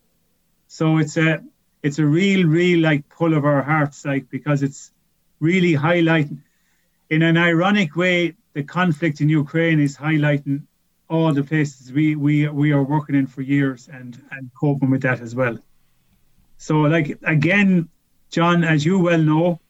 So 0.69 0.99
it's 0.99 1.17
a 1.17 1.43
it's 1.83 1.99
a 1.99 2.05
real, 2.05 2.47
real 2.47 2.81
like 2.81 3.09
pull 3.11 3.35
of 3.35 3.45
our 3.45 3.63
hearts, 3.63 4.05
like 4.05 4.31
because 4.31 4.63
it's 4.63 4.91
really 5.41 5.75
highlighting, 5.75 6.39
in 7.11 7.23
an 7.23 7.37
ironic 7.37 7.95
way, 7.95 8.35
the 8.55 8.63
conflict 8.63 9.21
in 9.21 9.29
Ukraine 9.29 9.81
is 9.81 9.97
highlighting 9.97 10.63
all 11.09 11.33
the 11.33 11.43
places 11.43 11.93
we 11.93 12.17
we 12.17 12.49
we 12.49 12.73
are 12.73 12.83
working 12.83 13.15
in 13.15 13.27
for 13.27 13.43
years 13.43 13.89
and 13.93 14.21
and 14.31 14.51
coping 14.59 14.91
with 14.91 15.03
that 15.03 15.21
as 15.21 15.35
well. 15.35 15.59
So, 16.57 16.81
like 16.81 17.19
again, 17.25 17.89
John, 18.31 18.65
as 18.65 18.85
you 18.85 18.99
well 18.99 19.19
know, 19.19 19.61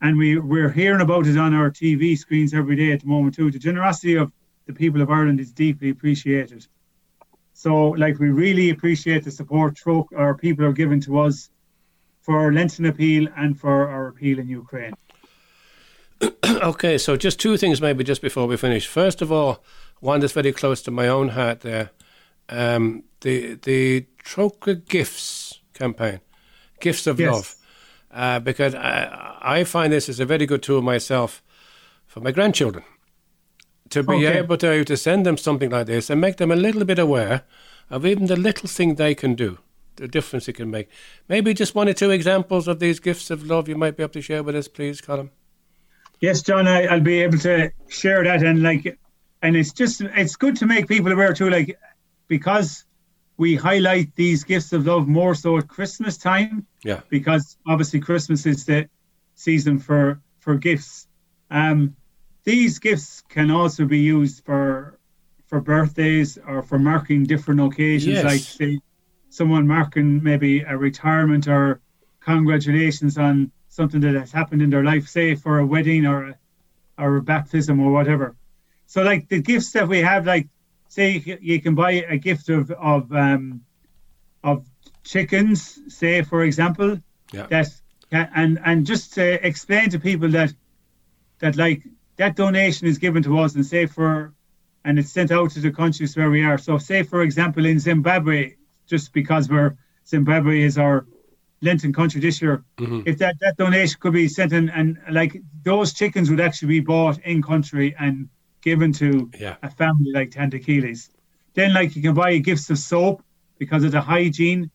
and 0.00 0.16
we 0.18 0.38
we're 0.38 0.70
hearing 0.70 1.00
about 1.00 1.26
it 1.26 1.38
on 1.38 1.54
our 1.54 1.70
TV 1.70 2.16
screens 2.16 2.52
every 2.52 2.76
day 2.76 2.92
at 2.92 3.00
the 3.00 3.06
moment 3.06 3.34
too. 3.34 3.50
The 3.50 3.58
generosity 3.58 4.16
of 4.16 4.32
the 4.66 4.72
people 4.72 5.00
of 5.00 5.10
Ireland 5.10 5.40
is 5.40 5.52
deeply 5.52 5.90
appreciated. 5.90 6.66
So, 7.54 7.90
like, 7.90 8.18
we 8.18 8.30
really 8.30 8.70
appreciate 8.70 9.24
the 9.24 9.30
support 9.30 9.78
our 9.86 10.34
people 10.34 10.64
are 10.64 10.72
giving 10.72 11.00
to 11.02 11.20
us 11.20 11.50
for 12.20 12.38
our 12.38 12.52
Lenten 12.52 12.86
appeal 12.86 13.28
and 13.36 13.58
for 13.58 13.88
our 13.88 14.08
appeal 14.08 14.38
in 14.40 14.48
Ukraine. 14.48 14.94
okay, 16.44 16.98
so 16.98 17.16
just 17.16 17.38
two 17.38 17.56
things 17.56 17.80
maybe 17.80 18.02
just 18.02 18.22
before 18.22 18.46
we 18.46 18.56
finish. 18.56 18.86
First 18.86 19.22
of 19.22 19.30
all, 19.30 19.62
one 20.04 20.20
that's 20.20 20.34
very 20.34 20.52
close 20.52 20.82
to 20.82 20.90
my 20.90 21.08
own 21.08 21.30
heart 21.30 21.60
there, 21.60 21.90
um, 22.50 23.04
the 23.22 23.54
the 23.54 24.06
Trócaire 24.22 24.86
Gifts 24.86 25.60
campaign, 25.72 26.20
Gifts 26.80 27.06
of 27.06 27.18
yes. 27.18 27.32
Love, 27.32 27.54
uh, 28.10 28.38
because 28.40 28.74
I, 28.74 29.38
I 29.40 29.64
find 29.64 29.92
this 29.92 30.08
is 30.08 30.20
a 30.20 30.26
very 30.26 30.46
good 30.46 30.62
tool 30.62 30.82
myself 30.82 31.42
for 32.06 32.20
my 32.20 32.30
grandchildren 32.30 32.84
to 33.90 34.02
be 34.02 34.26
okay. 34.26 34.38
able 34.38 34.56
to, 34.58 34.84
to 34.84 34.96
send 34.96 35.24
them 35.24 35.36
something 35.36 35.70
like 35.70 35.86
this 35.86 36.10
and 36.10 36.20
make 36.20 36.36
them 36.36 36.50
a 36.50 36.56
little 36.56 36.84
bit 36.84 36.98
aware 36.98 37.42
of 37.90 38.04
even 38.04 38.26
the 38.26 38.36
little 38.36 38.68
thing 38.68 38.94
they 38.94 39.14
can 39.14 39.34
do, 39.34 39.58
the 39.96 40.08
difference 40.08 40.48
it 40.48 40.54
can 40.54 40.70
make. 40.70 40.88
Maybe 41.28 41.54
just 41.54 41.74
one 41.74 41.88
or 41.88 41.92
two 41.92 42.10
examples 42.10 42.68
of 42.68 42.78
these 42.78 43.00
gifts 43.00 43.30
of 43.30 43.44
love 43.44 43.68
you 43.68 43.76
might 43.76 43.96
be 43.96 44.02
able 44.02 44.12
to 44.14 44.22
share 44.22 44.42
with 44.42 44.56
us, 44.56 44.68
please, 44.68 45.00
Colm. 45.00 45.30
Yes, 46.20 46.42
John, 46.42 46.66
I, 46.66 46.92
will 46.92 47.00
be 47.00 47.22
able 47.22 47.38
to 47.38 47.70
share 47.88 48.24
that, 48.24 48.42
and 48.42 48.62
like, 48.62 48.98
and 49.44 49.56
it's 49.56 49.72
just 49.72 50.00
it's 50.00 50.36
good 50.36 50.56
to 50.56 50.66
make 50.66 50.88
people 50.88 51.12
aware 51.12 51.34
too, 51.34 51.50
like, 51.50 51.78
because 52.28 52.86
we 53.36 53.54
highlight 53.54 54.14
these 54.16 54.42
gifts 54.42 54.72
of 54.72 54.86
love 54.86 55.06
more 55.06 55.34
so 55.34 55.58
at 55.58 55.68
Christmas 55.68 56.16
time. 56.16 56.66
Yeah. 56.82 57.00
Because 57.10 57.58
obviously 57.66 58.00
Christmas 58.00 58.46
is 58.46 58.64
the 58.64 58.88
season 59.34 59.78
for 59.78 60.20
for 60.40 60.56
gifts. 60.56 61.06
Um, 61.50 61.94
these 62.44 62.78
gifts 62.78 63.22
can 63.28 63.50
also 63.50 63.84
be 63.84 63.98
used 63.98 64.42
for 64.44 64.98
for 65.46 65.60
birthdays 65.60 66.38
or 66.38 66.62
for 66.62 66.78
marking 66.78 67.24
different 67.24 67.60
occasions, 67.60 68.14
yes. 68.14 68.24
like 68.24 68.40
say 68.40 68.80
someone 69.28 69.66
marking 69.66 70.22
maybe 70.22 70.60
a 70.60 70.76
retirement 70.76 71.48
or 71.48 71.80
congratulations 72.20 73.18
on 73.18 73.52
something 73.68 74.00
that 74.00 74.14
has 74.14 74.32
happened 74.32 74.62
in 74.62 74.70
their 74.70 74.84
life, 74.84 75.06
say 75.06 75.34
for 75.34 75.58
a 75.58 75.66
wedding 75.66 76.06
or 76.06 76.28
a, 76.28 76.34
or 76.96 77.16
a 77.16 77.22
baptism 77.22 77.78
or 77.78 77.92
whatever. 77.92 78.34
So 78.86 79.02
like 79.02 79.28
the 79.28 79.40
gifts 79.40 79.72
that 79.72 79.88
we 79.88 80.00
have, 80.00 80.26
like 80.26 80.48
say 80.88 81.22
you 81.40 81.60
can 81.60 81.74
buy 81.74 81.92
a 82.08 82.16
gift 82.16 82.48
of 82.48 82.70
of 82.70 83.12
um, 83.12 83.62
of 84.42 84.64
chickens, 85.02 85.78
say 85.88 86.22
for 86.22 86.44
example, 86.44 86.98
yeah. 87.32 87.46
that 87.48 87.68
and 88.10 88.60
and 88.64 88.86
just 88.86 89.14
to 89.14 89.46
explain 89.46 89.90
to 89.90 89.98
people 89.98 90.28
that 90.30 90.52
that 91.40 91.56
like 91.56 91.82
that 92.16 92.36
donation 92.36 92.86
is 92.86 92.98
given 92.98 93.22
to 93.22 93.38
us 93.38 93.54
and 93.54 93.66
say 93.66 93.86
for 93.86 94.32
and 94.84 94.98
it's 94.98 95.10
sent 95.10 95.32
out 95.32 95.50
to 95.50 95.60
the 95.60 95.70
countries 95.70 96.16
where 96.16 96.30
we 96.30 96.44
are. 96.44 96.58
So 96.58 96.78
say 96.78 97.02
for 97.02 97.22
example 97.22 97.64
in 97.66 97.78
Zimbabwe, 97.78 98.54
just 98.86 99.12
because 99.12 99.48
we're 99.48 99.76
Zimbabwe 100.06 100.62
is 100.62 100.78
our 100.78 101.06
Lenten 101.62 101.92
country 101.92 102.20
this 102.20 102.42
year, 102.42 102.62
mm-hmm. 102.76 103.00
if 103.06 103.18
that, 103.18 103.36
that 103.40 103.56
donation 103.56 103.96
could 103.98 104.12
be 104.12 104.28
sent 104.28 104.52
in 104.52 104.68
and 104.68 104.98
like 105.10 105.40
those 105.62 105.94
chickens 105.94 106.28
would 106.30 106.40
actually 106.40 106.68
be 106.68 106.80
bought 106.80 107.18
in 107.20 107.42
country 107.42 107.96
and 107.98 108.28
given 108.64 108.92
to 108.92 109.30
yeah. 109.38 109.56
a 109.62 109.70
family 109.70 110.10
like 110.12 110.30
Thandekile's. 110.30 111.10
Then 111.52 111.72
like 111.74 111.94
you 111.94 112.02
can 112.02 112.14
buy 112.14 112.38
gifts 112.38 112.70
of 112.70 112.78
soap 112.78 113.22
because 113.58 113.84
of 113.84 113.92
the 113.92 114.00
hygiene. 114.00 114.70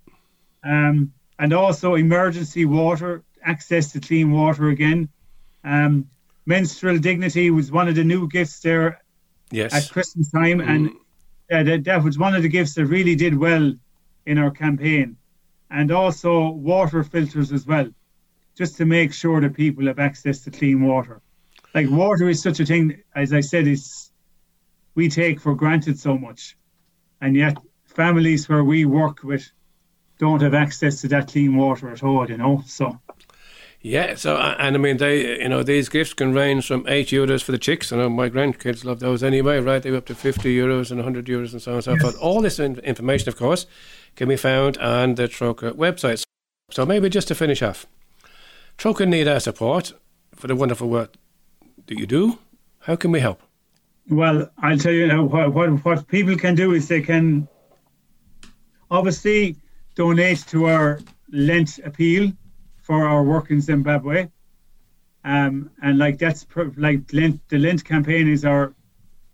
Um, 0.63 1.11
and 1.39 1.53
also 1.53 1.95
emergency 1.95 2.65
water, 2.65 3.23
access 3.43 3.91
to 3.93 3.99
clean 3.99 4.31
water 4.31 4.69
again. 4.69 5.09
Um, 5.63 6.09
menstrual 6.45 6.99
dignity 6.99 7.49
was 7.49 7.71
one 7.71 7.87
of 7.87 7.95
the 7.95 8.03
new 8.03 8.27
gifts 8.27 8.59
there 8.59 9.01
yes. 9.51 9.73
at 9.73 9.89
Christmas 9.89 10.29
time, 10.31 10.59
mm. 10.59 10.69
and 10.69 10.89
uh, 11.51 11.63
that, 11.63 11.83
that 11.85 12.03
was 12.03 12.17
one 12.17 12.35
of 12.35 12.43
the 12.43 12.49
gifts 12.49 12.75
that 12.75 12.85
really 12.85 13.15
did 13.15 13.37
well 13.37 13.73
in 14.25 14.37
our 14.37 14.51
campaign, 14.51 15.15
and 15.71 15.91
also 15.91 16.49
water 16.49 17.03
filters 17.03 17.51
as 17.51 17.65
well, 17.65 17.89
just 18.55 18.75
to 18.77 18.85
make 18.85 19.13
sure 19.13 19.39
that 19.41 19.53
people 19.53 19.87
have 19.87 19.99
access 19.99 20.43
to 20.43 20.51
clean 20.51 20.85
water. 20.85 21.21
Like 21.73 21.89
water 21.89 22.29
is 22.29 22.41
such 22.41 22.59
a 22.59 22.65
thing, 22.65 23.01
as 23.15 23.31
I 23.33 23.41
said, 23.41 23.67
is 23.67 24.11
we 24.95 25.09
take 25.09 25.39
for 25.39 25.55
granted 25.55 25.99
so 25.99 26.17
much, 26.17 26.57
and 27.21 27.35
yet 27.35 27.57
families 27.85 28.49
where 28.49 28.63
we 28.63 28.85
work 28.85 29.23
with 29.23 29.49
don't 30.17 30.41
have 30.41 30.53
access 30.53 31.01
to 31.01 31.07
that 31.09 31.27
clean 31.29 31.55
water 31.55 31.89
at 31.89 32.03
all. 32.03 32.29
You 32.29 32.37
know, 32.37 32.63
so 32.65 32.99
yeah, 33.81 34.15
so 34.15 34.35
and 34.37 34.75
I 34.75 34.79
mean 34.79 34.97
they, 34.97 35.41
you 35.41 35.49
know, 35.49 35.63
these 35.63 35.89
gifts 35.89 36.13
can 36.13 36.33
range 36.33 36.67
from 36.67 36.85
eight 36.87 37.07
euros 37.09 37.43
for 37.43 37.51
the 37.51 37.57
chicks. 37.57 37.93
I 37.93 37.97
know 37.97 38.09
my 38.09 38.29
grandkids 38.29 38.83
love 38.83 38.99
those 38.99 39.23
anyway, 39.23 39.59
right? 39.59 39.81
They 39.81 39.91
were 39.91 39.97
up 39.97 40.07
to 40.07 40.15
fifty 40.15 40.55
euros 40.55 40.91
and 40.91 40.99
hundred 41.01 41.25
euros 41.27 41.53
and 41.53 41.61
so 41.61 41.71
on 41.71 41.75
and 41.75 41.83
so 41.83 41.97
forth. 41.97 42.17
All 42.19 42.41
this 42.41 42.59
information, 42.59 43.29
of 43.29 43.37
course, 43.37 43.67
can 44.15 44.27
be 44.27 44.37
found 44.37 44.77
on 44.79 45.15
the 45.15 45.27
Trócaire 45.27 45.73
website. 45.73 46.23
So 46.71 46.85
maybe 46.85 47.09
just 47.09 47.27
to 47.29 47.35
finish 47.35 47.61
off, 47.61 47.85
Trócaire 48.77 49.07
need 49.07 49.27
our 49.27 49.39
support 49.39 49.93
for 50.35 50.47
the 50.47 50.55
wonderful 50.55 50.89
work 50.89 51.15
that 51.89 51.99
you 51.99 52.07
do. 52.07 52.39
How 52.79 52.95
can 52.95 53.11
we 53.11 53.19
help? 53.19 53.41
Well, 54.09 54.49
I'll 54.57 54.77
tell 54.77 54.93
you 54.93 55.07
now 55.07 55.23
what, 55.23 55.53
what, 55.53 55.85
what 55.85 56.07
people 56.07 56.35
can 56.37 56.55
do 56.55 56.73
is 56.73 56.87
they 56.87 57.01
can 57.01 57.47
obviously 58.89 59.57
donate 59.95 60.45
to 60.47 60.65
our 60.65 60.99
Lent 61.31 61.79
appeal 61.79 62.31
for 62.81 63.05
our 63.05 63.23
work 63.23 63.51
in 63.51 63.61
Zimbabwe. 63.61 64.29
Um, 65.23 65.69
and 65.83 65.99
like 65.99 66.17
that's 66.17 66.47
like 66.77 67.13
Lent, 67.13 67.47
the 67.49 67.59
Lent 67.59 67.83
campaign 67.83 68.27
is 68.27 68.45
our 68.45 68.73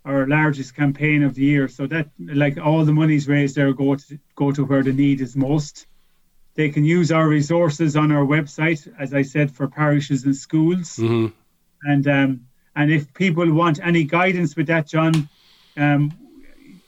our 0.03 0.27
largest 0.27 0.75
campaign 0.75 1.23
of 1.23 1.35
the 1.35 1.43
year. 1.43 1.67
So 1.67 1.87
that 1.87 2.09
like 2.19 2.57
all 2.57 2.83
the 2.83 2.91
monies 2.91 3.27
raised 3.27 3.55
there 3.55 3.71
go 3.73 3.95
to 3.95 4.19
go 4.35 4.51
to 4.51 4.65
where 4.65 4.83
the 4.83 4.91
need 4.91 5.21
is 5.21 5.35
most. 5.35 5.87
They 6.55 6.69
can 6.69 6.85
use 6.85 7.11
our 7.11 7.27
resources 7.27 7.95
on 7.95 8.11
our 8.11 8.25
website, 8.25 8.91
as 8.99 9.13
I 9.13 9.21
said, 9.23 9.51
for 9.51 9.67
parishes 9.67 10.25
and 10.25 10.35
schools. 10.35 10.97
Mm-hmm. 10.97 11.27
And 11.85 12.07
um, 12.07 12.41
and 12.75 12.91
if 12.91 13.13
people 13.13 13.51
want 13.53 13.79
any 13.81 14.03
guidance 14.03 14.55
with 14.55 14.67
that, 14.67 14.87
John, 14.87 15.29
um, 15.77 16.11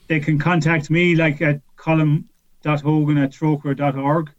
they 0.08 0.20
can 0.20 0.40
contact 0.40 0.90
me 0.90 1.16
like 1.16 1.42
at 1.42 1.62
colm.hogan 1.78 3.18
at 3.18 3.32
trócaire.org. 3.32 4.32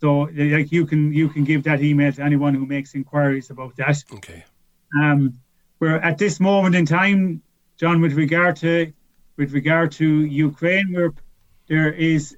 So 0.00 0.28
like 0.34 0.70
you 0.70 0.86
can 0.86 1.12
you 1.12 1.28
can 1.28 1.44
give 1.44 1.64
that 1.64 1.82
email 1.82 2.12
to 2.12 2.22
anyone 2.22 2.54
who 2.54 2.66
makes 2.66 2.94
inquiries 2.94 3.50
about 3.50 3.76
that. 3.76 4.04
Okay. 4.12 4.44
Um, 5.00 5.38
we're 5.80 5.96
at 5.96 6.18
this 6.18 6.38
moment 6.38 6.74
in 6.74 6.86
time, 6.86 7.42
John, 7.78 8.00
with 8.00 8.12
regard 8.12 8.56
to 8.56 8.92
with 9.36 9.52
regard 9.52 9.92
to 9.92 10.24
Ukraine, 10.24 10.92
where 10.92 11.12
there 11.68 11.92
is, 11.92 12.36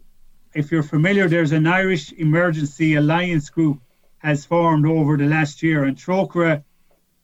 if 0.55 0.73
you're 0.73 0.83
familiar, 0.83 1.29
there's 1.29 1.53
an 1.53 1.66
Irish 1.66 2.12
Emergency 2.12 2.94
Alliance 2.94 3.51
group 3.51 3.81
has 4.18 4.44
formed 4.44 4.87
over 4.87 5.16
the 5.16 5.27
last 5.27 5.62
year, 5.62 5.85
and 5.85 5.97
Trócaire 5.97 6.64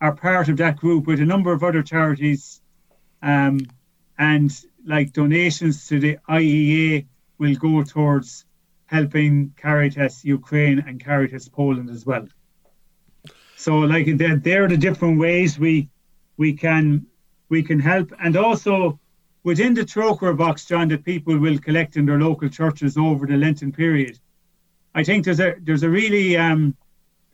are 0.05 0.15
part 0.15 0.51
of 0.51 0.59
that 0.59 0.77
group 0.77 1.07
with 1.07 1.19
a 1.19 1.25
number 1.25 1.51
of 1.51 1.65
other 1.65 1.83
charities, 1.83 2.61
um, 3.23 3.59
and 4.19 4.51
like 4.85 5.15
donations 5.15 5.87
to 5.89 5.99
the 5.99 6.19
IEA 6.29 7.07
will 7.39 7.55
go 7.55 7.83
towards 7.83 8.45
helping 8.85 9.55
Caritas 9.57 10.23
Ukraine 10.23 10.79
and 10.87 11.03
Caritas 11.03 11.49
Poland 11.49 11.89
as 11.89 12.05
well. 12.05 12.29
So 13.57 13.79
like 13.79 14.07
they're, 14.19 14.37
they're 14.37 14.69
the 14.69 14.77
different 14.77 15.19
ways 15.19 15.59
we 15.59 15.89
we 16.37 16.53
can 16.53 17.07
we 17.49 17.63
can 17.63 17.79
help 17.79 18.13
and 18.23 18.37
also 18.37 19.01
within 19.43 19.73
the 19.73 19.87
Trócaire 19.93 20.37
box, 20.37 20.67
John, 20.67 20.89
that 20.89 21.03
people 21.03 21.39
will 21.39 21.59
collect 21.59 21.97
in 21.97 22.05
their 22.05 22.21
local 22.21 22.51
churches 22.51 22.99
over 22.99 23.27
the 23.27 23.39
Lenten 23.39 23.73
period. 23.73 24.19
I 24.95 25.03
think 25.03 25.25
there's 25.25 25.41
a 25.41 25.55
there's 25.63 25.83
a 25.83 25.89
really 25.89 26.37
um, 26.37 26.77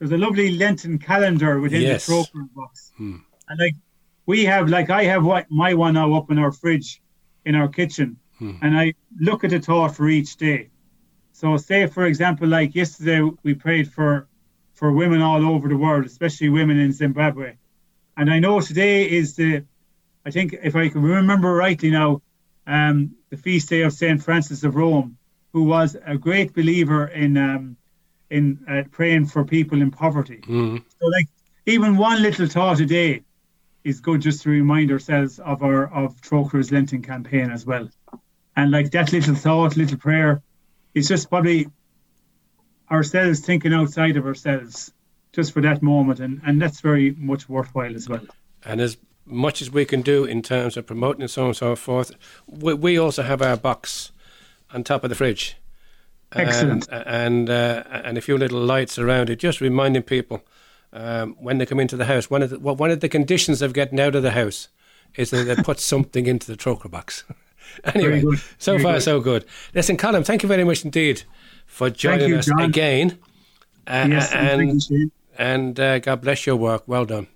there's 0.00 0.12
a 0.12 0.18
lovely 0.18 0.50
Lenten 0.50 0.98
calendar 0.98 1.60
within 1.60 1.82
yes. 1.82 2.06
the 2.06 2.12
Trócaire 2.12 2.48
box. 2.54 2.92
Hmm. 2.96 3.18
And 3.48 3.60
like 3.60 3.76
we 4.26 4.46
have 4.46 4.68
like 4.68 4.90
I 4.90 5.04
have 5.04 5.24
what 5.24 5.46
my 5.50 5.74
one 5.74 5.94
now 5.94 6.14
up 6.14 6.30
in 6.30 6.38
our 6.38 6.50
fridge 6.50 7.00
in 7.44 7.54
our 7.54 7.68
kitchen. 7.68 8.16
Hmm. 8.38 8.56
And 8.62 8.76
I 8.76 8.94
look 9.20 9.44
at 9.44 9.50
the 9.50 9.60
thought 9.60 9.94
for 9.94 10.08
each 10.08 10.36
day. 10.36 10.70
So, 11.32 11.56
say 11.58 11.86
for 11.86 12.06
example, 12.06 12.48
like 12.48 12.74
yesterday, 12.74 13.20
we 13.42 13.54
prayed 13.54 13.92
for 13.92 14.26
for 14.72 14.90
women 14.90 15.20
all 15.20 15.46
over 15.46 15.68
the 15.68 15.76
world, 15.76 16.06
especially 16.06 16.48
women 16.48 16.78
in 16.78 16.92
Zimbabwe. 16.92 17.56
And 18.16 18.30
I 18.30 18.38
know 18.38 18.60
today 18.60 19.08
is 19.10 19.36
the, 19.36 19.64
I 20.24 20.30
think 20.30 20.54
if 20.62 20.74
I 20.74 20.88
can 20.88 21.02
remember 21.02 21.52
rightly 21.52 21.90
now, 21.90 22.22
um, 22.66 23.14
the 23.28 23.36
feast 23.36 23.68
day 23.68 23.82
of 23.82 23.92
Saint 23.92 24.22
Frances 24.22 24.64
of 24.64 24.76
Rome, 24.76 25.18
who 25.52 25.64
was 25.64 25.96
a 26.06 26.16
great 26.16 26.54
believer 26.54 27.06
in 27.08 27.36
um, 27.36 27.76
in 28.30 28.58
uh, 28.68 28.82
praying 28.90 29.26
for 29.26 29.44
people 29.44 29.82
in 29.82 29.90
poverty. 29.90 30.40
Mm. 30.46 30.82
So, 31.00 31.06
like 31.06 31.26
even 31.66 31.96
one 31.96 32.22
little 32.22 32.46
thought 32.46 32.80
a 32.80 32.86
day 32.86 33.22
is 33.84 34.00
good 34.00 34.20
just 34.20 34.42
to 34.42 34.50
remind 34.50 34.90
ourselves 34.90 35.38
of 35.38 35.62
our 35.62 35.92
of 35.92 36.20
Trócaire's 36.20 36.70
Lenten 36.70 37.02
campaign 37.02 37.50
as 37.50 37.66
well. 37.66 37.88
And 38.56 38.70
like 38.70 38.90
that 38.92 39.12
little 39.12 39.34
thought, 39.34 39.76
little 39.76 39.98
prayer 39.98 40.42
it's 40.94 41.08
just 41.08 41.28
probably 41.28 41.68
ourselves 42.90 43.40
thinking 43.40 43.72
outside 43.72 44.16
of 44.16 44.26
ourselves 44.26 44.92
just 45.32 45.52
for 45.52 45.60
that 45.60 45.82
moment 45.82 46.18
and 46.20 46.40
and 46.44 46.60
that's 46.60 46.80
very 46.80 47.12
much 47.12 47.48
worthwhile 47.48 47.94
as 47.94 48.08
well 48.08 48.26
and 48.64 48.80
as 48.80 48.96
much 49.24 49.62
as 49.62 49.70
we 49.70 49.84
can 49.84 50.02
do 50.02 50.24
in 50.24 50.42
terms 50.42 50.76
of 50.76 50.86
promoting 50.86 51.22
and 51.22 51.30
so 51.30 51.42
on 51.42 51.48
and 51.48 51.56
so 51.56 51.76
forth, 51.76 52.12
we, 52.46 52.74
we 52.74 52.98
also 52.98 53.22
have 53.22 53.40
our 53.40 53.56
box 53.56 54.10
on 54.72 54.82
top 54.82 55.04
of 55.04 55.10
the 55.10 55.16
fridge. 55.16 55.56
Excellent. 56.32 56.88
And 56.90 57.06
and, 57.06 57.50
uh, 57.50 57.84
and 57.90 58.18
a 58.18 58.20
few 58.20 58.38
little 58.38 58.60
lights 58.60 58.98
around 58.98 59.30
it, 59.30 59.36
just 59.36 59.60
reminding 59.60 60.02
people 60.02 60.42
um, 60.92 61.36
when 61.38 61.58
they 61.58 61.66
come 61.66 61.80
into 61.80 61.96
the 61.96 62.04
house. 62.06 62.30
One 62.30 62.42
of 62.42 62.50
the, 62.50 62.58
well, 62.58 62.76
one 62.76 62.90
of 62.90 63.00
the 63.00 63.08
conditions 63.08 63.62
of 63.62 63.72
getting 63.72 64.00
out 64.00 64.14
of 64.14 64.22
the 64.22 64.30
house 64.32 64.68
is 65.16 65.30
that 65.30 65.44
they 65.44 65.56
put 65.62 65.80
something 65.92 66.26
into 66.26 66.46
the 66.46 66.56
Trócaire 66.56 66.90
box. 66.90 67.24
anyway, 67.84 68.22
so 68.58 68.72
very 68.72 68.82
far 68.82 68.92
good. 68.94 69.02
so 69.02 69.20
good. 69.20 69.44
Listen, 69.74 69.96
Colm, 69.96 70.24
thank 70.24 70.42
you 70.42 70.48
very 70.48 70.64
much 70.64 70.84
indeed 70.84 71.22
for 71.66 71.90
joining 71.90 72.30
you, 72.30 72.38
us 72.38 72.46
John. 72.46 72.60
again. 72.60 73.18
Uh, 73.86 74.06
Yes, 74.08 74.32
and 74.32 74.70
thank 74.70 74.90
you, 74.90 75.10
and 75.36 75.50
and 75.78 75.80
uh, 75.80 75.98
God 75.98 76.20
bless 76.20 76.46
your 76.46 76.56
work. 76.56 76.84
Well 76.86 77.04
done. 77.06 77.26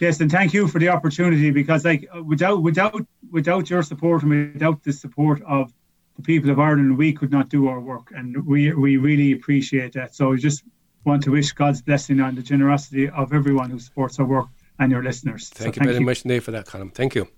Yes, 0.00 0.20
and 0.20 0.30
thank 0.30 0.52
you 0.52 0.68
for 0.68 0.78
the 0.78 0.88
opportunity 0.88 1.50
because, 1.50 1.84
like, 1.84 2.08
uh, 2.14 2.22
without 2.22 2.62
without 2.62 2.94
without 3.30 3.70
your 3.70 3.82
support 3.82 4.22
and 4.22 4.52
without 4.54 4.82
the 4.82 4.92
support 4.92 5.42
of 5.42 5.72
the 6.16 6.22
people 6.22 6.50
of 6.50 6.58
Ireland, 6.58 6.96
we 6.96 7.12
could 7.12 7.30
not 7.30 7.48
do 7.48 7.68
our 7.68 7.80
work, 7.80 8.12
and 8.14 8.46
we 8.46 8.72
we 8.72 8.96
really 8.96 9.32
appreciate 9.32 9.92
that. 9.94 10.14
So, 10.14 10.30
we 10.30 10.38
just 10.38 10.64
want 11.04 11.22
to 11.24 11.30
wish 11.32 11.52
God's 11.52 11.82
blessing 11.82 12.20
on 12.20 12.34
the 12.34 12.42
generosity 12.42 13.08
of 13.08 13.32
everyone 13.32 13.70
who 13.70 13.78
supports 13.78 14.18
our 14.18 14.26
work 14.26 14.46
and 14.78 14.90
your 14.90 15.02
listeners. 15.02 15.48
So 15.48 15.64
Thank 15.64 15.76
you 15.76 15.84
very 15.84 16.00
much 16.00 16.24
indeed 16.24 16.40
for 16.40 16.50
that, 16.50 16.66
Colm. 16.66 16.92
Thank 16.92 17.14
you. 17.14 17.28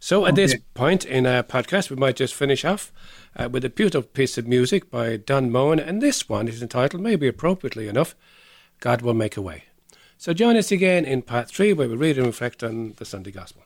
So, 0.00 0.26
at 0.26 0.34
this 0.34 0.56
point 0.74 1.04
in 1.04 1.26
our 1.26 1.42
podcast, 1.42 1.90
we 1.90 1.96
might 1.96 2.16
just 2.16 2.34
finish 2.34 2.64
off 2.64 2.92
uh, 3.36 3.48
with 3.50 3.64
a 3.64 3.70
beautiful 3.70 4.08
piece 4.08 4.38
of 4.38 4.46
music 4.46 4.90
by 4.90 5.16
Don 5.16 5.50
Moen, 5.50 5.78
and 5.78 6.00
this 6.00 6.28
one 6.28 6.48
is 6.48 6.62
entitled, 6.62 7.02
maybe 7.02 7.28
appropriately 7.28 7.88
enough, 7.88 8.14
God 8.80 9.02
Will 9.02 9.14
Make 9.14 9.36
a 9.36 9.42
Way. 9.42 9.64
So, 10.18 10.32
join 10.32 10.56
us 10.56 10.72
again 10.72 11.04
in 11.04 11.22
part 11.22 11.48
three, 11.48 11.72
where 11.72 11.88
we 11.88 11.96
read 11.96 12.16
and 12.16 12.26
reflect 12.26 12.62
on 12.62 12.94
the 12.96 13.04
Sunday 13.04 13.30
Gospel. 13.30 13.62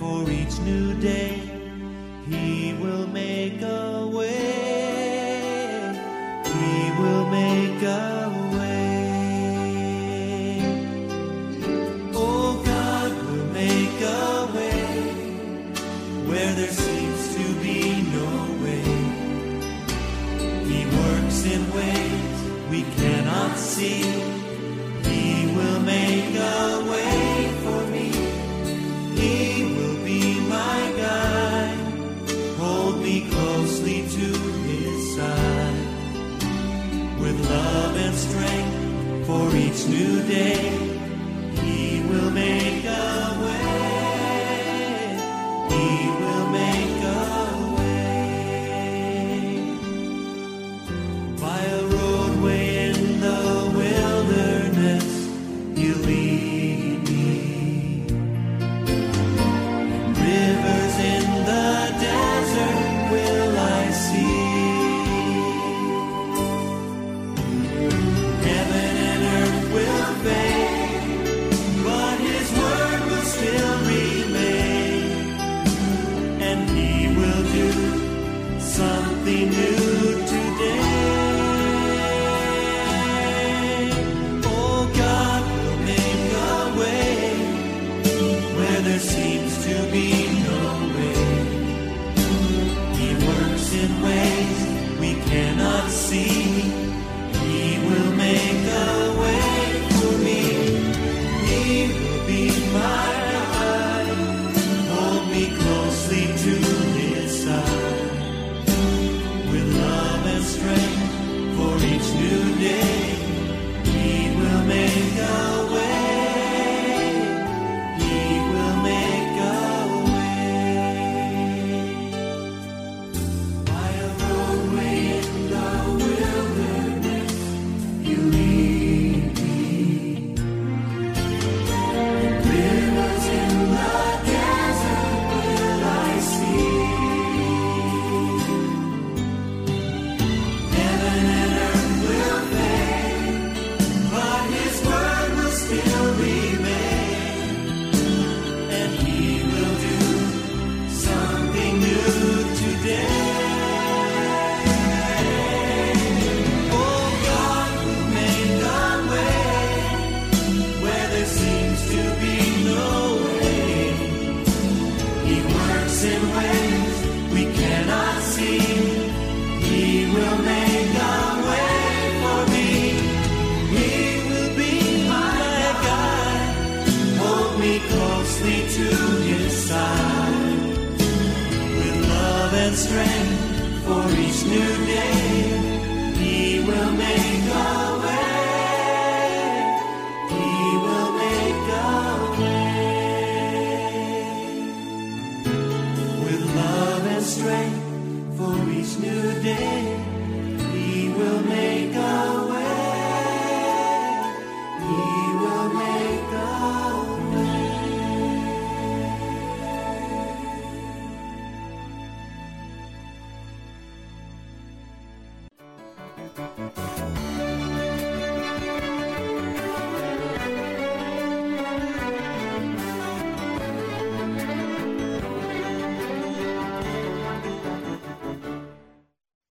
For 0.00 0.28
each 0.30 0.58
new 0.60 0.94
day. 0.94 1.38
He 2.26 2.72
will 2.80 3.06
make 3.06 3.60
a 3.60 4.06
way. 4.06 5.92
He 6.56 6.90
will 6.98 7.26
make 7.28 7.82
a 7.82 8.32
way. 8.56 8.80
Oh, 12.14 12.62
God 12.64 13.12
will 13.26 13.48
make 13.62 14.00
a 14.00 14.48
way 14.56 14.84
where 16.28 16.52
there 16.54 16.74
seems 16.86 17.20
to 17.36 17.44
be 17.66 17.80
no 18.18 18.30
way. 18.64 18.88
He 20.70 20.80
works 21.00 21.38
in 21.44 21.62
ways 21.78 22.36
we 22.70 22.80
cannot 23.00 23.58
see. 23.58 24.02
He 25.10 25.26
will 25.54 25.80
make 25.80 26.34
a 26.36 26.78
way 26.78 26.79
for 39.90 40.79